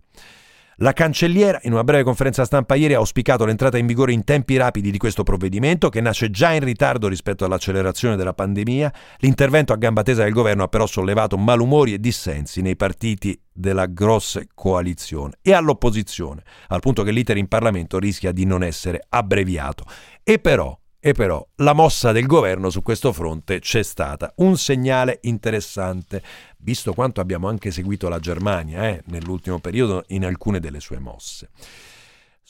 La 0.82 0.94
cancelliera, 0.94 1.60
in 1.64 1.74
una 1.74 1.84
breve 1.84 2.04
conferenza 2.04 2.46
stampa 2.46 2.76
ieri, 2.76 2.94
ha 2.94 3.00
auspicato 3.00 3.44
l'entrata 3.44 3.78
in 3.78 3.86
vigore 3.86 4.14
in 4.14 4.24
tempi 4.24 4.56
rapidi 4.56 4.92
di 4.92 4.98
questo 4.98 5.24
provvedimento, 5.24 5.90
che 5.90 6.00
nasce 6.00 6.32
già 6.32 6.54
in 6.54 6.64
ritardo 6.64 7.10
rispetto 7.10 7.44
all'accelerazione 7.44 8.16
della 8.16 8.34
pandemia. 8.34 8.94
L'intervento 9.18 9.74
a 9.74 9.76
gamba 9.76 10.04
tesa 10.04 10.24
del 10.24 10.32
governo 10.32 10.64
ha 10.64 10.70
però 10.70 10.86
sollevato 10.86 11.38
malumori 11.38 11.94
e 11.94 12.00
dissensi 12.00 12.62
nei 12.62 12.78
partiti 12.78 13.38
della 13.52 13.88
grossa 13.88 14.42
coalizione 14.54 15.34
e 15.42 15.52
all'opposizione, 15.52 16.44
al 16.70 16.80
punto 16.80 17.04
che 17.04 17.12
l'iter 17.12 17.36
in 17.36 17.50
Parlamento 17.50 18.00
rischia 18.00 18.32
di 18.32 18.46
non 18.46 18.64
essere 18.64 19.06
abbreviato. 19.10 19.84
E 20.24 20.40
però 20.40 20.79
e 21.02 21.14
però 21.14 21.46
la 21.58 21.74
mossa 21.74 22.12
del 22.12 22.26
governo 22.26 22.70
su 22.70 22.82
questo 22.82 23.14
fronte 23.14 23.60
c'è 23.60 23.84
stata. 23.84 24.34
Un 24.38 24.58
segnale 24.58 25.20
interessante, 25.24 26.22
visto 26.58 26.94
quanto 26.94 27.22
abbiamo 27.22 27.48
anche 27.48 27.72
seguito 27.72 28.10
la 28.10 28.20
Germania 28.20 28.88
eh, 28.90 29.04
nell'ultimo 29.06 29.60
periodo 29.60 30.04
in 30.08 30.26
alcune 30.26 30.60
delle 30.60 30.80
sue 30.82 31.00
mosse. 31.00 31.50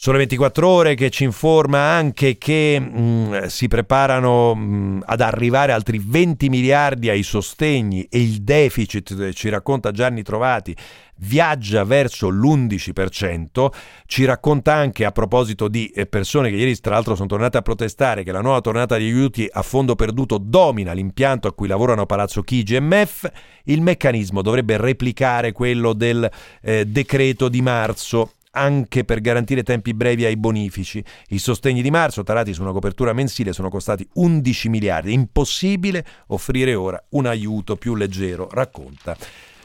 Sole 0.02 0.20
24 0.20 0.66
ore 0.66 0.96
che 0.96 1.10
ci 1.10 1.26
informa 1.26 1.80
anche 1.92 2.38
che 2.38 2.80
mh, 2.80 3.00
mm, 3.02 3.44
si 3.48 3.68
preparano 3.68 4.56
mh, 4.56 4.62
mm, 4.62 5.02
ad 5.06 5.20
arrivare 5.20 5.74
altri 5.74 6.02
20 6.02 6.48
miliardi 6.48 7.10
ai 7.10 7.22
sostegni 7.22 8.08
e 8.10 8.22
il 8.22 8.42
deficit, 8.42 9.34
ci 9.34 9.50
racconta 9.50 9.92
Gianni 9.92 10.24
Trovati, 10.24 10.74
viaggia 11.20 11.84
verso 11.84 12.30
l'11%. 12.30 13.68
Ci 14.06 14.26
racconta 14.26 14.74
anche 14.74 15.06
a 15.06 15.12
proposito 15.12 15.68
di 15.68 15.88
eh, 15.88 16.06
persone 16.06 16.50
che 16.50 16.56
ieri 16.56 16.78
tra 16.80 16.94
l'altro 16.94 17.16
sono 17.16 17.28
tornate 17.28 17.58
a 17.58 17.62
protestare 17.62 18.24
che 18.24 18.32
la 18.32 18.42
nuova 18.42 18.62
tornata 18.62 18.98
di 18.98 19.06
aiuti 19.06 19.48
a 19.50 19.62
fondo 19.62 19.96
perduto 19.96 20.38
domina 20.38 20.94
l'impianto 20.94 21.48
a 21.48 21.54
cui 21.54 21.68
lavorano 21.68 22.06
Palazzo 22.06 22.42
Chigi 22.42 22.76
e 22.76 22.80
MEF. 22.80 23.30
Il 23.66 23.82
meccanismo 23.82 24.42
dovrebbe 24.42 24.78
replicare 24.78 25.52
quello 25.52 25.94
del 25.94 26.30
eh, 26.62 26.86
decreto 26.86 27.50
di 27.50 27.62
marzo 27.62 28.34
anche 28.52 29.06
per 29.06 29.22
garantire 29.22 29.64
tempi 29.64 29.94
brevi 29.94 30.26
ai 30.26 30.36
bonifici. 30.36 31.04
I 31.30 31.40
sostegni 31.40 31.82
di 31.82 31.92
marzo, 31.92 32.24
tarati 32.24 32.54
su 32.54 32.62
una 32.62 32.72
copertura 32.72 33.14
mensile, 33.14 33.54
sono 33.54 33.70
costati 33.70 34.08
11 34.14 34.70
miliardi. 34.70 35.14
Impossibile 35.14 36.06
offrire 36.28 36.74
ora 36.74 37.02
un 37.10 37.28
aiuto 37.28 37.76
più 37.76 37.96
leggero, 37.96 38.50
racconta 38.52 39.16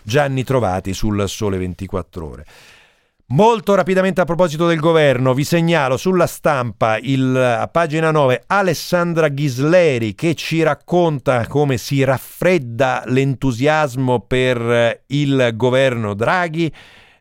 Gianni 0.05 0.45
Trovati 0.45 0.93
sul 0.93 1.29
Sole 1.29 1.59
24 1.59 2.27
Ore. 2.27 2.45
Molto 3.29 3.75
rapidamente 3.75 4.21
a 4.21 4.27
proposito 4.27 4.67
del 4.67 4.79
governo, 4.79 5.33
vi 5.33 5.45
segnalo 5.45 5.97
sulla 5.97 6.27
stampa 6.27 6.99
il, 6.99 7.35
a 7.35 7.67
pagina 7.69 8.11
9 8.11 8.45
Alessandra 8.49 9.29
Ghisleri 9.29 10.15
che 10.15 10.35
ci 10.35 10.63
racconta 10.63 11.47
come 11.47 11.79
si 11.79 12.05
raffredda 12.05 13.05
l'entusiasmo 13.07 14.21
per 14.21 15.05
il 15.07 15.53
governo 15.55 16.13
Draghi. 16.13 16.71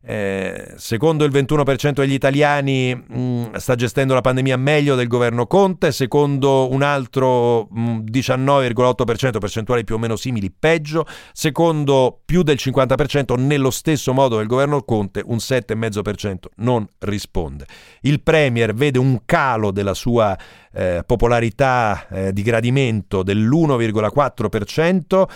Eh, 0.06 0.74
secondo 0.76 1.24
il 1.24 1.32
21% 1.32 2.02
degli 2.02 2.12
italiani 2.12 2.94
mh, 2.94 3.18
mm, 3.18 3.56
sta 3.56 3.76
gestendo 3.76 4.14
la 4.14 4.20
pandemia 4.20 4.58
meglio 4.58 4.96
del 4.96 5.08
governo 5.08 5.48
Conte, 5.48 5.94
secondo 5.94 6.70
un 6.70 6.82
altro 6.82 7.70
mh, 7.72 7.80
mm, 7.80 8.00
19,8%, 8.12 9.38
percentuali 9.38 9.86
più 9.86 9.96
o 9.96 9.98
meno 9.98 10.18
simili, 10.18 10.52
peggio, 10.52 11.06
secondo 11.32 12.20
più 12.26 12.44
del 12.44 12.58
50% 12.60 13.40
nello 13.40 13.72
stesso 13.72 14.12
modo 14.12 14.36
del 14.38 14.48
governo 14.48 14.84
Conte, 14.84 15.24
un 15.26 15.38
7,5% 15.38 16.38
non 16.58 16.86
risponde. 17.00 17.66
Il 18.02 18.22
Premier 18.22 18.74
vede 18.74 19.00
un 19.00 19.22
calo 19.24 19.72
della 19.72 19.94
sua 19.94 20.38
eh, 20.74 21.04
popolarità 21.06 22.08
eh, 22.10 22.34
di 22.34 22.42
gradimento 22.42 23.24
dell'1,4% 23.24 25.28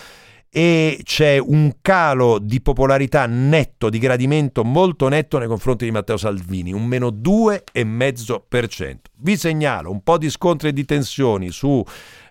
e 0.49 1.01
c'è 1.03 1.37
un 1.37 1.73
calo 1.81 2.39
di 2.39 2.61
popolarità 2.61 3.25
netto, 3.25 3.89
di 3.89 3.99
gradimento 3.99 4.63
molto 4.63 5.07
netto 5.09 5.37
nei 5.37 5.47
confronti 5.47 5.85
di 5.85 5.91
Matteo 5.91 6.17
Salvini, 6.17 6.71
un 6.71 6.85
meno 6.85 7.09
2,5%. 7.09 8.95
Vi 9.19 9.37
segnalo 9.37 9.91
un 9.91 10.01
po' 10.01 10.17
di 10.17 10.29
scontri 10.29 10.69
e 10.69 10.73
di 10.73 10.85
tensioni 10.85 11.49
su 11.51 11.83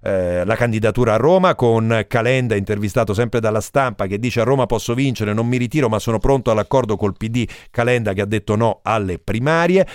eh, 0.02 0.44
candidatura 0.56 1.14
a 1.14 1.16
Roma 1.16 1.54
con 1.54 2.04
Calenda 2.08 2.54
intervistato 2.54 3.12
sempre 3.12 3.40
dalla 3.40 3.60
stampa 3.60 4.06
che 4.06 4.18
dice 4.18 4.40
a 4.40 4.44
Roma 4.44 4.66
posso 4.66 4.94
vincere, 4.94 5.32
non 5.32 5.46
mi 5.46 5.56
ritiro 5.56 5.88
ma 5.88 5.98
sono 5.98 6.18
pronto 6.18 6.50
all'accordo 6.50 6.96
col 6.96 7.16
PD, 7.16 7.46
Calenda 7.70 8.12
che 8.12 8.22
ha 8.22 8.26
detto 8.26 8.56
no 8.56 8.80
alle 8.82 9.18
primarie. 9.18 9.86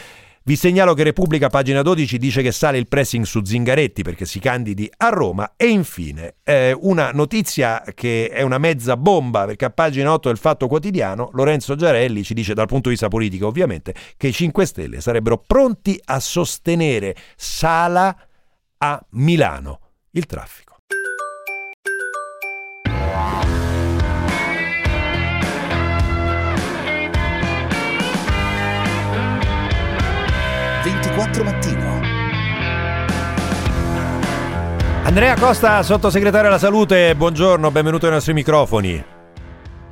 Vi 0.43 0.55
segnalo 0.55 0.95
che 0.95 1.03
Repubblica, 1.03 1.49
pagina 1.49 1.83
12, 1.83 2.17
dice 2.17 2.41
che 2.41 2.51
sale 2.51 2.79
il 2.79 2.87
pressing 2.87 3.25
su 3.25 3.43
Zingaretti 3.43 4.01
perché 4.01 4.25
si 4.25 4.39
candidi 4.39 4.91
a 4.97 5.09
Roma. 5.09 5.53
E 5.55 5.67
infine, 5.67 6.37
eh, 6.43 6.75
una 6.81 7.11
notizia 7.11 7.83
che 7.93 8.27
è 8.27 8.41
una 8.41 8.57
mezza 8.57 8.97
bomba, 8.97 9.45
perché 9.45 9.65
a 9.65 9.69
pagina 9.69 10.11
8 10.11 10.29
del 10.29 10.39
Fatto 10.39 10.67
Quotidiano, 10.67 11.29
Lorenzo 11.33 11.75
Giarelli 11.75 12.23
ci 12.23 12.33
dice, 12.33 12.55
dal 12.55 12.65
punto 12.65 12.85
di 12.85 12.95
vista 12.95 13.07
politico 13.07 13.45
ovviamente, 13.45 13.93
che 14.17 14.29
i 14.29 14.33
5 14.33 14.65
Stelle 14.65 14.99
sarebbero 14.99 15.37
pronti 15.37 16.01
a 16.05 16.19
sostenere 16.19 17.15
Sala 17.35 18.17
a 18.77 19.05
Milano. 19.11 19.79
Il 20.09 20.25
traffico. 20.25 20.70
24 31.11 31.43
mattino. 31.43 31.99
Andrea 35.03 35.35
Costa, 35.35 35.83
sottosegretario 35.83 36.47
alla 36.47 36.57
salute, 36.57 37.13
buongiorno, 37.15 37.69
benvenuto 37.69 38.05
ai 38.05 38.13
nostri 38.13 38.33
microfoni. 38.33 39.03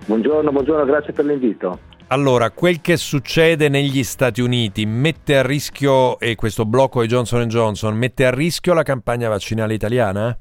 Buongiorno, 0.05 0.51
buongiorno, 0.51 0.85
grazie 0.85 1.11
per 1.11 1.25
l'invito. 1.25 1.79
Allora, 2.07 2.51
quel 2.51 2.79
che 2.79 2.95
succede 2.95 3.67
negli 3.69 4.03
Stati 4.03 4.41
Uniti 4.41 4.85
mette 4.85 5.37
a 5.37 5.43
rischio, 5.43 6.17
e 6.19 6.35
questo 6.35 6.65
blocco 6.65 7.01
di 7.01 7.07
Johnson 7.07 7.47
Johnson, 7.47 7.95
mette 7.95 8.25
a 8.25 8.31
rischio 8.31 8.73
la 8.73 8.83
campagna 8.83 9.27
vaccinale 9.27 9.73
italiana? 9.73 10.35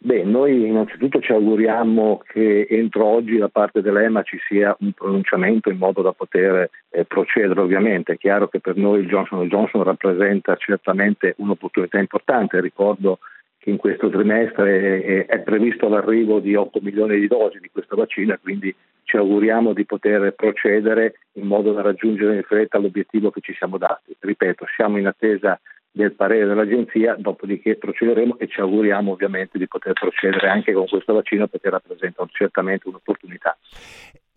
Beh, 0.00 0.22
noi 0.22 0.64
innanzitutto 0.68 1.20
ci 1.20 1.32
auguriamo 1.32 2.22
che 2.24 2.68
entro 2.70 3.04
oggi 3.04 3.36
da 3.36 3.48
parte 3.48 3.82
dell'EMA 3.82 4.22
ci 4.22 4.38
sia 4.46 4.74
un 4.78 4.92
pronunciamento 4.92 5.70
in 5.70 5.76
modo 5.76 6.02
da 6.02 6.12
poter 6.12 6.70
eh, 6.90 7.04
procedere. 7.04 7.60
Ovviamente 7.60 8.12
è 8.12 8.16
chiaro 8.16 8.46
che 8.46 8.60
per 8.60 8.76
noi 8.76 9.00
il 9.00 9.08
Johnson 9.08 9.48
Johnson 9.48 9.82
rappresenta 9.82 10.54
certamente 10.54 11.34
un'opportunità 11.38 11.98
importante. 11.98 12.60
Ricordo 12.60 13.18
che 13.58 13.70
in 13.70 13.76
questo 13.76 14.08
trimestre 14.08 15.02
è, 15.02 15.26
è 15.26 15.40
previsto 15.40 15.88
l'arrivo 15.88 16.38
di 16.38 16.54
8 16.54 16.78
milioni 16.80 17.18
di 17.18 17.26
dosi 17.26 17.58
di 17.58 17.68
questa 17.72 17.96
vaccina, 17.96 18.38
quindi 18.40 18.72
ci 19.02 19.16
auguriamo 19.16 19.72
di 19.72 19.84
poter 19.84 20.32
procedere 20.34 21.18
in 21.32 21.46
modo 21.46 21.72
da 21.72 21.82
raggiungere 21.82 22.36
in 22.36 22.42
fretta 22.44 22.78
l'obiettivo 22.78 23.32
che 23.32 23.40
ci 23.40 23.54
siamo 23.54 23.78
dati. 23.78 24.14
Ripeto, 24.16 24.64
siamo 24.76 24.96
in 24.98 25.08
attesa 25.08 25.58
del 25.90 26.14
parere 26.14 26.46
dell'agenzia, 26.46 27.16
dopodiché 27.18 27.76
procederemo 27.76 28.38
e 28.38 28.46
ci 28.46 28.60
auguriamo 28.60 29.12
ovviamente 29.12 29.58
di 29.58 29.66
poter 29.66 29.94
procedere 29.94 30.48
anche 30.48 30.72
con 30.72 30.86
questo 30.86 31.12
vaccino 31.12 31.46
perché 31.48 31.70
rappresenta 31.70 32.26
certamente 32.30 32.88
un'opportunità. 32.88 33.56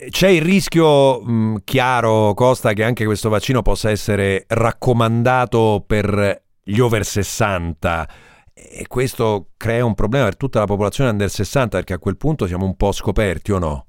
C'è 0.10 0.30
il 0.30 0.42
rischio 0.42 1.22
mh, 1.22 1.58
chiaro, 1.64 2.34
Costa, 2.34 2.74
che 2.74 2.84
anche 2.84 3.06
questo 3.06 3.30
vaccino 3.30 3.62
possa 3.62 3.92
essere 3.92 4.46
raccomandato 4.48 5.84
per 5.86 6.42
gli 6.64 6.80
over 6.80 7.04
60 7.04 8.08
e 8.54 8.86
questo 8.88 9.50
crea 9.58 9.86
un 9.86 9.96
problema 9.96 10.26
per 10.26 10.38
tutta 10.38 10.60
la 10.60 10.66
popolazione 10.66 11.10
under 11.10 11.30
60 11.30 11.78
perché 11.78 11.94
a 11.94 12.00
quel 12.00 12.18
punto 12.18 12.48
siamo 12.48 12.66
un 12.66 12.76
po' 12.76 12.92
scoperti 12.92 13.52
o 13.52 13.60
no? 13.60 13.86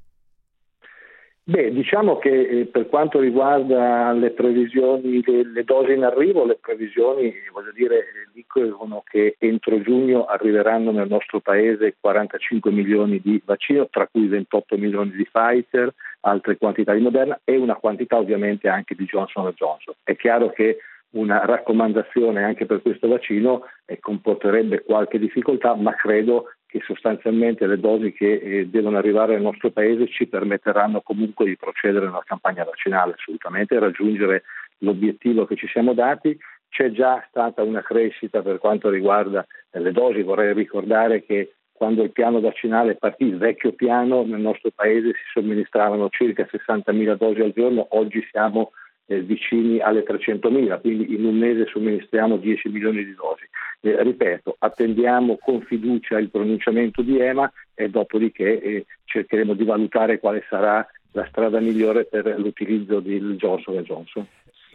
Beh, 1.44 1.72
diciamo 1.72 2.18
che 2.18 2.30
eh, 2.30 2.66
per 2.66 2.88
quanto 2.88 3.18
riguarda 3.18 4.12
le 4.12 4.30
previsioni 4.30 5.20
delle 5.20 5.64
dosi 5.64 5.92
in 5.92 6.04
arrivo, 6.04 6.44
le 6.44 6.56
previsioni, 6.60 7.34
voglio 7.52 7.72
dire, 7.72 8.04
dicono 8.32 9.02
che 9.04 9.34
entro 9.40 9.80
giugno 9.82 10.26
arriveranno 10.26 10.92
nel 10.92 11.08
nostro 11.08 11.40
paese 11.40 11.96
45 11.98 12.70
milioni 12.70 13.20
di 13.20 13.42
vaccino, 13.44 13.88
tra 13.90 14.06
cui 14.06 14.28
28 14.28 14.76
milioni 14.76 15.10
di 15.10 15.26
Pfizer, 15.28 15.92
altre 16.20 16.56
quantità 16.58 16.94
di 16.94 17.00
Moderna 17.00 17.40
e 17.42 17.56
una 17.56 17.74
quantità 17.74 18.18
ovviamente 18.18 18.68
anche 18.68 18.94
di 18.94 19.04
Johnson 19.04 19.52
Johnson. 19.56 19.94
È 20.04 20.14
chiaro 20.14 20.50
che 20.50 20.78
una 21.10 21.44
raccomandazione 21.44 22.44
anche 22.44 22.66
per 22.66 22.82
questo 22.82 23.08
vaccino 23.08 23.64
eh, 23.84 23.98
comporterebbe 23.98 24.84
qualche 24.84 25.18
difficoltà, 25.18 25.74
ma 25.74 25.92
credo 25.94 26.52
che 26.72 26.80
sostanzialmente 26.86 27.66
le 27.66 27.78
dosi 27.78 28.12
che 28.12 28.32
eh, 28.32 28.66
devono 28.66 28.96
arrivare 28.96 29.34
nel 29.34 29.42
nostro 29.42 29.70
paese 29.70 30.08
ci 30.08 30.26
permetteranno 30.26 31.02
comunque 31.02 31.44
di 31.44 31.58
procedere 31.58 32.06
nella 32.06 32.22
campagna 32.24 32.64
vaccinale 32.64 33.12
assolutamente 33.12 33.74
e 33.74 33.78
raggiungere 33.78 34.44
l'obiettivo 34.78 35.44
che 35.44 35.54
ci 35.54 35.68
siamo 35.68 35.92
dati. 35.92 36.34
C'è 36.70 36.90
già 36.90 37.22
stata 37.28 37.62
una 37.62 37.82
crescita 37.82 38.40
per 38.40 38.56
quanto 38.56 38.88
riguarda 38.88 39.46
le 39.72 39.92
dosi, 39.92 40.22
vorrei 40.22 40.54
ricordare 40.54 41.22
che 41.22 41.56
quando 41.74 42.04
il 42.04 42.12
piano 42.12 42.40
vaccinale 42.40 42.94
partì, 42.94 43.24
il 43.24 43.36
vecchio 43.36 43.72
piano, 43.72 44.24
nel 44.24 44.40
nostro 44.40 44.70
paese 44.74 45.08
si 45.08 45.24
somministravano 45.34 46.08
circa 46.08 46.48
60.000 46.50 47.16
dosi 47.16 47.40
al 47.42 47.52
giorno, 47.52 47.86
oggi 47.90 48.26
siamo 48.30 48.72
eh, 49.06 49.20
vicini 49.20 49.80
alle 49.80 50.04
300.000, 50.04 50.80
quindi 50.80 51.14
in 51.14 51.24
un 51.24 51.36
mese 51.36 51.66
somministriamo 51.66 52.36
10 52.36 52.68
milioni 52.68 53.04
di 53.04 53.14
dosi. 53.14 53.44
Eh, 53.80 54.02
ripeto, 54.02 54.56
attendiamo 54.58 55.38
con 55.40 55.60
fiducia 55.62 56.18
il 56.18 56.30
pronunciamento 56.30 57.02
di 57.02 57.18
EMA 57.18 57.50
e 57.74 57.88
dopodiché 57.88 58.60
eh, 58.60 58.86
cercheremo 59.04 59.54
di 59.54 59.64
valutare 59.64 60.18
quale 60.18 60.44
sarà 60.48 60.86
la 61.12 61.26
strada 61.28 61.60
migliore 61.60 62.04
per 62.04 62.34
l'utilizzo 62.38 63.00
del 63.00 63.36
Johnson 63.36 63.82
Johnson. 63.82 64.26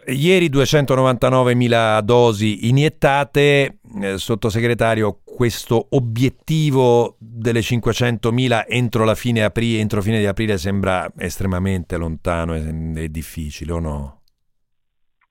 Ieri 0.09 0.49
299.000 0.49 1.99
dosi 2.01 2.69
iniettate, 2.69 3.79
eh, 4.01 4.17
sottosegretario, 4.17 5.19
questo 5.25 5.87
obiettivo 5.89 7.17
delle 7.19 7.59
500.000 7.59 8.65
entro 8.67 9.03
la 9.03 9.15
fine 9.15 9.43
aprile, 9.43 9.79
entro 9.79 10.01
fine 10.01 10.19
di 10.19 10.25
aprile 10.25 10.57
sembra 10.57 11.11
estremamente 11.17 11.97
lontano 11.97 12.55
e, 12.55 13.03
e 13.03 13.09
difficile 13.09 13.73
o 13.73 13.79
no? 13.79 14.16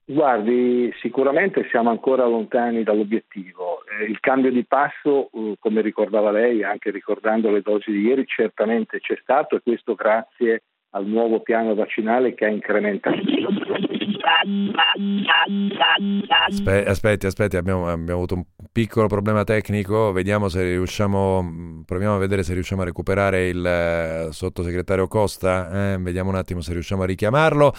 Guardi, 0.09 0.93
sicuramente 1.01 1.67
siamo 1.69 1.91
ancora 1.91 2.25
lontani 2.27 2.85
dall'obiettivo. 2.85 3.83
Eh, 3.85 4.05
il 4.05 4.21
cambio 4.21 4.53
di 4.53 4.65
passo, 4.65 5.31
eh, 5.33 5.57
come 5.59 5.81
ricordava 5.81 6.31
lei, 6.31 6.63
anche 6.63 6.93
ricordando 6.93 7.51
le 7.51 7.61
dosi 7.61 7.91
di 7.91 8.03
ieri, 8.03 8.25
certamente 8.25 9.01
c'è 9.01 9.19
stato 9.21 9.57
e 9.57 9.63
questo 9.65 9.97
grazie 9.97 10.63
al 10.91 11.07
nuovo 11.07 11.41
piano 11.41 11.75
vaccinale 11.75 12.35
che 12.35 12.45
ha 12.45 12.51
incrementato. 12.51 13.17
Aspetti, 16.47 16.89
aspetti, 16.89 17.27
aspetti 17.27 17.57
abbiamo, 17.57 17.89
abbiamo, 17.89 18.13
avuto 18.13 18.35
un 18.37 18.45
piccolo 18.71 19.09
problema 19.09 19.43
tecnico, 19.43 20.13
vediamo 20.13 20.49
se 20.49 20.63
riusciamo, 20.63 21.83
proviamo 21.85 22.15
a 22.15 22.19
vedere 22.19 22.45
se 22.45 22.55
riusciamo 22.55 22.83
a 22.83 22.85
recuperare 22.85 23.49
il 23.49 23.67
eh, 23.67 24.29
sottosegretario 24.31 25.09
Costa, 25.09 25.95
eh, 25.95 25.99
vediamo 25.99 26.31
un 26.31 26.37
attimo 26.37 26.61
se 26.61 26.73
riusciamo 26.75 27.03
a 27.03 27.07
richiamarlo 27.07 27.73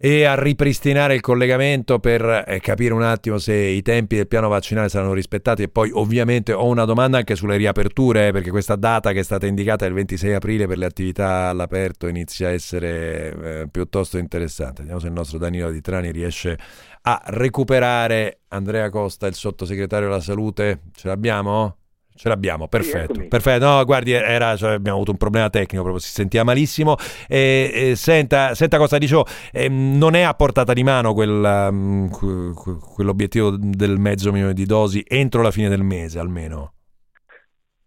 e 0.00 0.24
a 0.24 0.40
ripristinare 0.40 1.14
il 1.14 1.20
collegamento 1.20 1.98
per 1.98 2.44
eh, 2.46 2.60
capire 2.60 2.94
un 2.94 3.02
attimo 3.02 3.38
se 3.38 3.52
i 3.54 3.82
tempi 3.82 4.14
del 4.14 4.28
piano 4.28 4.48
vaccinale 4.48 4.88
saranno 4.88 5.12
rispettati 5.12 5.64
e 5.64 5.68
poi 5.68 5.90
ovviamente 5.92 6.52
ho 6.52 6.66
una 6.66 6.84
domanda 6.84 7.18
anche 7.18 7.34
sulle 7.34 7.56
riaperture 7.56 8.30
perché 8.30 8.50
questa 8.50 8.76
data 8.76 9.10
che 9.10 9.20
è 9.20 9.24
stata 9.24 9.46
indicata 9.46 9.86
il 9.86 9.94
26 9.94 10.34
aprile 10.34 10.68
per 10.68 10.78
le 10.78 10.86
attività 10.86 11.48
all'aperto 11.48 12.06
inizia 12.06 12.46
a 12.46 12.52
essere 12.52 13.62
eh, 13.62 13.68
piuttosto 13.68 14.18
interessante. 14.18 14.82
Vediamo 14.82 15.00
se 15.00 15.08
il 15.08 15.12
nostro 15.14 15.38
Danilo 15.38 15.70
Di 15.72 15.80
Trani 15.80 16.12
riesce 16.12 16.56
a 17.02 17.20
recuperare 17.26 18.42
Andrea 18.48 18.90
Costa, 18.90 19.26
il 19.26 19.34
sottosegretario 19.34 20.06
della 20.06 20.20
salute. 20.20 20.82
Ce 20.94 21.08
l'abbiamo? 21.08 21.87
Ce 22.18 22.28
l'abbiamo, 22.28 22.66
perfetto. 22.66 23.14
Sì, 23.14 23.28
perfetto. 23.28 23.64
No, 23.64 23.84
guardi, 23.84 24.10
era, 24.10 24.56
cioè, 24.56 24.72
abbiamo 24.72 24.96
avuto 24.96 25.12
un 25.12 25.18
problema 25.18 25.48
tecnico, 25.50 25.84
proprio 25.84 26.02
si 26.02 26.10
sentiva 26.10 26.42
malissimo. 26.42 26.96
E, 27.28 27.70
e, 27.72 27.94
senta, 27.94 28.56
senta, 28.56 28.76
cosa 28.76 28.98
dicevo, 28.98 29.24
eh, 29.52 29.68
non 29.68 30.16
è 30.16 30.22
a 30.22 30.34
portata 30.34 30.72
di 30.72 30.82
mano 30.82 31.14
quel, 31.14 31.68
um, 31.70 32.10
quell'obiettivo 32.10 33.54
del 33.56 33.98
mezzo 33.98 34.32
milione 34.32 34.52
di 34.52 34.66
dosi 34.66 35.04
entro 35.06 35.42
la 35.42 35.52
fine 35.52 35.68
del 35.68 35.84
mese 35.84 36.18
almeno? 36.18 36.72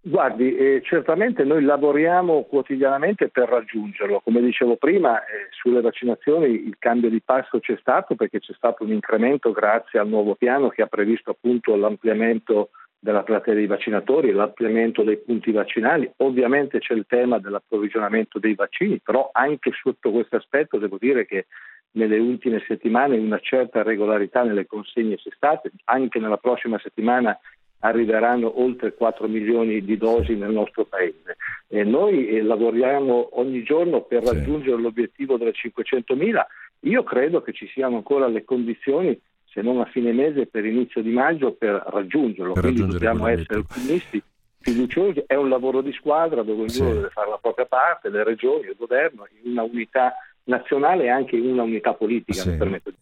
Guardi, 0.03 0.55
eh, 0.55 0.81
certamente 0.81 1.43
noi 1.43 1.63
lavoriamo 1.63 2.43
quotidianamente 2.43 3.27
per 3.27 3.49
raggiungerlo. 3.49 4.21
Come 4.23 4.39
dicevo 4.39 4.77
prima, 4.77 5.19
eh, 5.19 5.49
sulle 5.51 5.81
vaccinazioni 5.81 6.47
il 6.53 6.77
cambio 6.79 7.09
di 7.09 7.21
passo 7.21 7.59
c'è 7.59 7.75
stato 7.81 8.15
perché 8.15 8.39
c'è 8.39 8.53
stato 8.53 8.83
un 8.83 8.93
incremento 8.93 9.51
grazie 9.51 9.99
al 9.99 10.07
nuovo 10.07 10.35
piano 10.35 10.69
che 10.69 10.81
ha 10.81 10.87
previsto 10.87 11.31
appunto 11.31 11.75
l'ampliamento 11.75 12.69
della 13.03 13.23
platea 13.23 13.55
dei 13.55 13.65
vaccinatori, 13.65 14.31
l'ampliamento 14.31 15.01
dei 15.01 15.17
punti 15.17 15.51
vaccinali, 15.51 16.09
ovviamente 16.17 16.77
c'è 16.77 16.93
il 16.93 17.05
tema 17.07 17.39
dell'approvvigionamento 17.39 18.37
dei 18.37 18.53
vaccini, 18.53 18.99
però 19.03 19.31
anche 19.33 19.71
sotto 19.73 20.11
questo 20.11 20.35
aspetto 20.35 20.77
devo 20.77 20.97
dire 20.99 21.25
che 21.25 21.47
nelle 21.93 22.19
ultime 22.19 22.63
settimane 22.67 23.17
una 23.17 23.39
certa 23.39 23.81
regolarità 23.81 24.43
nelle 24.43 24.67
consegne 24.67 25.17
c'è 25.17 25.31
stata, 25.35 25.67
anche 25.85 26.19
nella 26.19 26.37
prossima 26.37 26.77
settimana 26.77 27.35
arriveranno 27.79 28.61
oltre 28.61 28.93
4 28.93 29.27
milioni 29.27 29.83
di 29.83 29.97
dosi 29.97 30.35
nel 30.35 30.51
nostro 30.51 30.85
paese. 30.85 31.37
E 31.67 31.83
noi 31.83 32.27
eh, 32.27 32.43
lavoriamo 32.43 33.29
ogni 33.39 33.63
giorno 33.63 34.03
per 34.03 34.23
raggiungere 34.23 34.75
sì. 34.75 34.81
l'obiettivo 34.81 35.37
delle 35.37 35.53
500 35.53 36.15
mila. 36.15 36.45
Io 36.81 37.01
credo 37.01 37.41
che 37.41 37.51
ci 37.51 37.67
siano 37.73 37.95
ancora 37.95 38.27
le 38.27 38.43
condizioni 38.43 39.19
se 39.53 39.61
non 39.61 39.81
a 39.81 39.85
fine 39.85 40.13
mese 40.13 40.47
per 40.47 40.65
inizio 40.65 41.01
di 41.01 41.11
maggio 41.11 41.51
per 41.53 41.83
raggiungerlo. 41.87 42.53
Per 42.53 42.63
Quindi 42.63 42.85
dobbiamo 42.85 43.27
essere 43.27 43.59
ottimisti, 43.59 44.21
fiduciosi. 44.59 45.23
È 45.27 45.35
un 45.35 45.49
lavoro 45.49 45.81
di 45.81 45.91
squadra 45.91 46.41
dove 46.41 46.63
ognuno 46.63 46.69
sì. 46.69 46.83
deve 46.83 47.09
fare 47.09 47.29
la 47.29 47.39
propria 47.41 47.65
parte, 47.65 48.09
le 48.09 48.23
regioni, 48.23 48.67
il 48.67 48.75
governo, 48.77 49.27
in 49.43 49.51
una 49.51 49.63
unità 49.63 50.13
nazionale 50.43 51.03
e 51.03 51.09
anche 51.09 51.35
in 51.35 51.47
una 51.47 51.63
unità 51.63 51.93
politica. 51.93 52.41
Sì. 52.41 52.57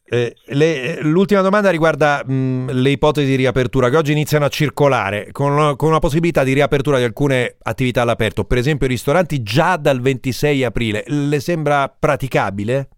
Eh, 0.05 0.35
le, 0.45 1.01
l'ultima 1.03 1.41
domanda 1.41 1.69
riguarda 1.69 2.23
mh, 2.25 2.71
le 2.71 2.89
ipotesi 2.89 3.27
di 3.27 3.35
riapertura 3.35 3.89
che 3.89 3.97
oggi 3.97 4.11
iniziano 4.11 4.45
a 4.45 4.49
circolare 4.49 5.29
con, 5.31 5.75
con, 5.75 5.89
una 5.89 5.99
possibilità 5.99 6.43
di 6.43 6.53
riapertura 6.53 6.97
di 6.97 7.03
alcune 7.03 7.57
attività 7.61 8.01
all'aperto, 8.01 8.43
per 8.43 8.57
esempio 8.57 8.87
i 8.87 8.89
ristoranti 8.89 9.43
già 9.43 9.77
dal 9.77 10.01
26 10.01 10.63
aprile. 10.63 11.03
Le 11.07 11.39
sembra 11.39 11.87
praticabile? 11.87 12.89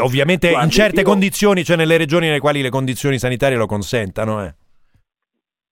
Ovviamente 0.00 0.48
Guardi, 0.50 0.66
in 0.66 0.70
certe 0.70 1.00
io... 1.00 1.06
condizioni, 1.06 1.64
cioè 1.64 1.76
nelle 1.76 1.96
regioni 1.96 2.26
nelle 2.26 2.40
quali 2.40 2.62
le 2.62 2.70
condizioni 2.70 3.18
sanitarie 3.18 3.56
lo 3.56 3.66
consentano. 3.66 4.44
Eh. 4.44 4.54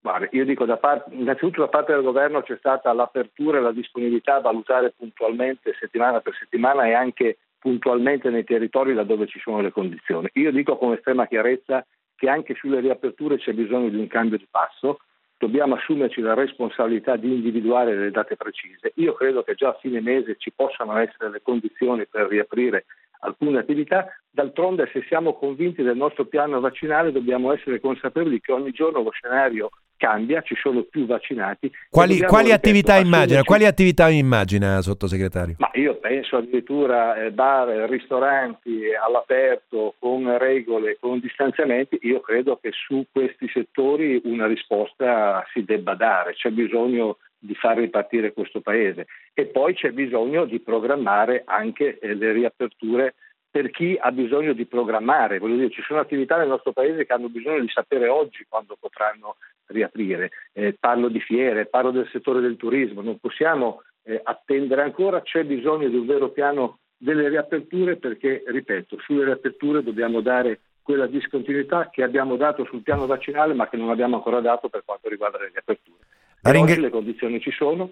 Guarda, 0.01 0.27
io 0.31 0.45
dico, 0.45 0.65
da 0.65 0.77
parte, 0.77 1.13
innanzitutto 1.15 1.61
da 1.61 1.69
parte 1.69 1.93
del 1.93 2.03
governo 2.03 2.41
c'è 2.41 2.57
stata 2.57 2.91
l'apertura 2.91 3.57
e 3.57 3.61
la 3.61 3.71
disponibilità 3.71 4.35
a 4.35 4.41
valutare 4.41 4.93
puntualmente 4.97 5.73
settimana 5.79 6.19
per 6.19 6.35
settimana 6.37 6.85
e 6.85 6.93
anche 6.93 7.37
puntualmente 7.57 8.29
nei 8.29 8.43
territori 8.43 8.93
laddove 8.93 9.27
ci 9.27 9.39
sono 9.39 9.61
le 9.61 9.71
condizioni. 9.71 10.29
Io 10.33 10.51
dico 10.51 10.77
con 10.77 10.93
estrema 10.93 11.27
chiarezza 11.27 11.85
che 12.15 12.29
anche 12.29 12.55
sulle 12.55 12.81
riaperture 12.81 13.37
c'è 13.37 13.53
bisogno 13.53 13.89
di 13.89 13.97
un 13.97 14.07
cambio 14.07 14.37
di 14.37 14.47
passo 14.49 14.99
dobbiamo 15.43 15.75
assumerci 15.75 16.21
la 16.21 16.33
responsabilità 16.33 17.17
di 17.17 17.33
individuare 17.33 17.95
le 17.95 18.11
date 18.11 18.37
precise. 18.37 18.93
Io 18.95 19.13
credo 19.13 19.43
che 19.43 19.55
già 19.55 19.69
a 19.69 19.77
fine 19.79 19.99
mese 19.99 20.35
ci 20.37 20.51
possano 20.55 20.97
essere 20.97 21.29
le 21.29 21.41
condizioni 21.41 22.05
per 22.05 22.27
riaprire 22.27 22.85
alcune 23.23 23.59
attività, 23.59 24.05
d'altronde 24.29 24.89
se 24.91 25.03
siamo 25.07 25.33
convinti 25.33 25.81
del 25.81 25.97
nostro 25.97 26.25
piano 26.25 26.59
vaccinale 26.59 27.11
dobbiamo 27.11 27.51
essere 27.53 27.79
consapevoli 27.79 28.39
che 28.39 28.51
ogni 28.51 28.71
giorno 28.71 29.01
lo 29.01 29.11
scenario 29.11 29.69
cambia, 29.97 30.41
ci 30.41 30.55
sono 30.55 30.81
più 30.83 31.05
vaccinati. 31.05 31.71
Quali, 31.89 32.19
quali 32.19 32.47
ripeto, 32.47 32.55
attività 32.55 32.97
immagina? 32.97 33.43
Quali 33.43 33.65
attività 33.65 34.09
immagina, 34.09 34.81
sottosegretario? 34.81 35.55
Ma 35.59 35.69
io 35.75 35.95
penso 35.95 36.37
addirittura 36.37 37.15
eh, 37.15 37.31
bar, 37.31 37.89
ristoranti 37.89 38.87
all'aperto, 38.93 39.95
con 39.99 40.37
regole, 40.37 40.97
con 40.99 41.19
distanziamenti, 41.19 41.99
io 42.01 42.19
credo 42.19 42.59
che 42.61 42.71
su 42.73 43.05
questi 43.11 43.47
settori 43.47 44.19
una 44.25 44.45
risposta 44.45 45.45
si 45.53 45.63
debba 45.63 45.95
dare, 45.95 46.33
c'è 46.33 46.49
bisogno 46.49 47.17
di 47.43 47.55
far 47.55 47.77
ripartire 47.77 48.31
questo 48.31 48.61
paese 48.61 49.07
e 49.33 49.47
poi 49.47 49.73
c'è 49.73 49.91
bisogno 49.91 50.45
di 50.45 50.61
programmare 50.61 51.43
anche 51.45 51.99
eh, 51.99 52.13
le 52.13 52.31
riaperture 52.31 53.15
per 53.51 53.69
chi 53.69 53.95
ha 53.99 54.11
bisogno 54.11 54.53
di 54.53 54.65
programmare, 54.65 55.37
voglio 55.37 55.57
dire, 55.57 55.69
ci 55.69 55.83
sono 55.83 55.99
attività 55.99 56.37
nel 56.37 56.47
nostro 56.47 56.71
paese 56.71 57.05
che 57.05 57.13
hanno 57.13 57.29
bisogno 57.29 57.59
di 57.59 57.69
sapere 57.69 58.07
oggi 58.07 58.45
quando 58.49 58.75
potranno 58.79 59.35
riaprire. 59.67 60.31
Eh, 60.53 60.75
parlo 60.79 61.07
di 61.07 61.19
fiere, 61.19 61.67
parlo 61.67 61.91
del 61.91 62.09
settore 62.11 62.41
del 62.41 62.57
turismo, 62.57 63.01
non 63.01 63.19
possiamo 63.19 63.83
eh, 64.05 64.19
attendere 64.23 64.81
ancora, 64.81 65.21
c'è 65.21 65.43
bisogno 65.43 65.87
di 65.87 65.97
un 65.97 66.07
vero 66.07 66.29
piano 66.29 66.79
delle 66.97 67.29
riaperture 67.29 67.97
perché, 67.97 68.43
ripeto, 68.47 68.97
sulle 69.01 69.25
riaperture 69.25 69.83
dobbiamo 69.83 70.21
dare 70.21 70.61
quella 70.81 71.05
discontinuità 71.05 71.89
che 71.91 72.01
abbiamo 72.01 72.35
dato 72.37 72.65
sul 72.65 72.81
piano 72.81 73.05
vaccinale 73.05 73.53
ma 73.53 73.69
che 73.69 73.77
non 73.77 73.89
abbiamo 73.89 74.15
ancora 74.15 74.41
dato 74.41 74.67
per 74.67 74.83
quanto 74.83 75.09
riguarda 75.09 75.37
le 75.37 75.49
riaperture. 75.51 76.05
Ring... 76.43 76.69
Oggi 76.69 76.79
le 76.79 76.89
condizioni 76.89 77.39
ci 77.39 77.51
sono. 77.51 77.91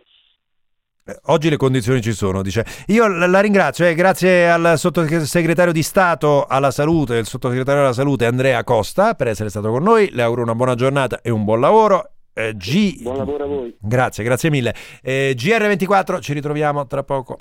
Eh, 1.03 1.17
oggi 1.25 1.49
le 1.49 1.57
condizioni 1.57 2.01
ci 2.01 2.11
sono, 2.11 2.41
dice. 2.41 2.65
Io 2.87 3.07
la 3.07 3.39
ringrazio, 3.39 3.85
eh, 3.85 3.95
grazie 3.95 4.49
al 4.49 4.77
sottosegretario 4.77 5.73
di 5.73 5.81
Stato 5.81 6.45
alla 6.45 6.69
salute, 6.69 7.17
il 7.17 7.25
sottosegretario 7.25 7.81
alla 7.81 7.93
salute 7.93 8.25
Andrea 8.25 8.63
Costa 8.63 9.15
per 9.15 9.27
essere 9.27 9.49
stato 9.49 9.69
con 9.69 9.83
noi. 9.83 10.09
Le 10.11 10.21
auguro 10.21 10.43
una 10.43 10.55
buona 10.55 10.75
giornata 10.75 11.21
e 11.21 11.29
un 11.29 11.43
buon 11.43 11.59
lavoro. 11.59 12.11
Eh, 12.33 12.55
G... 12.55 13.01
Buon 13.01 13.17
lavoro 13.17 13.43
a 13.43 13.47
voi. 13.47 13.75
Grazie, 13.79 14.23
grazie 14.23 14.49
mille. 14.49 14.75
Eh, 15.01 15.33
GR24, 15.35 16.21
ci 16.21 16.33
ritroviamo 16.33 16.85
tra 16.87 17.03
poco. 17.03 17.37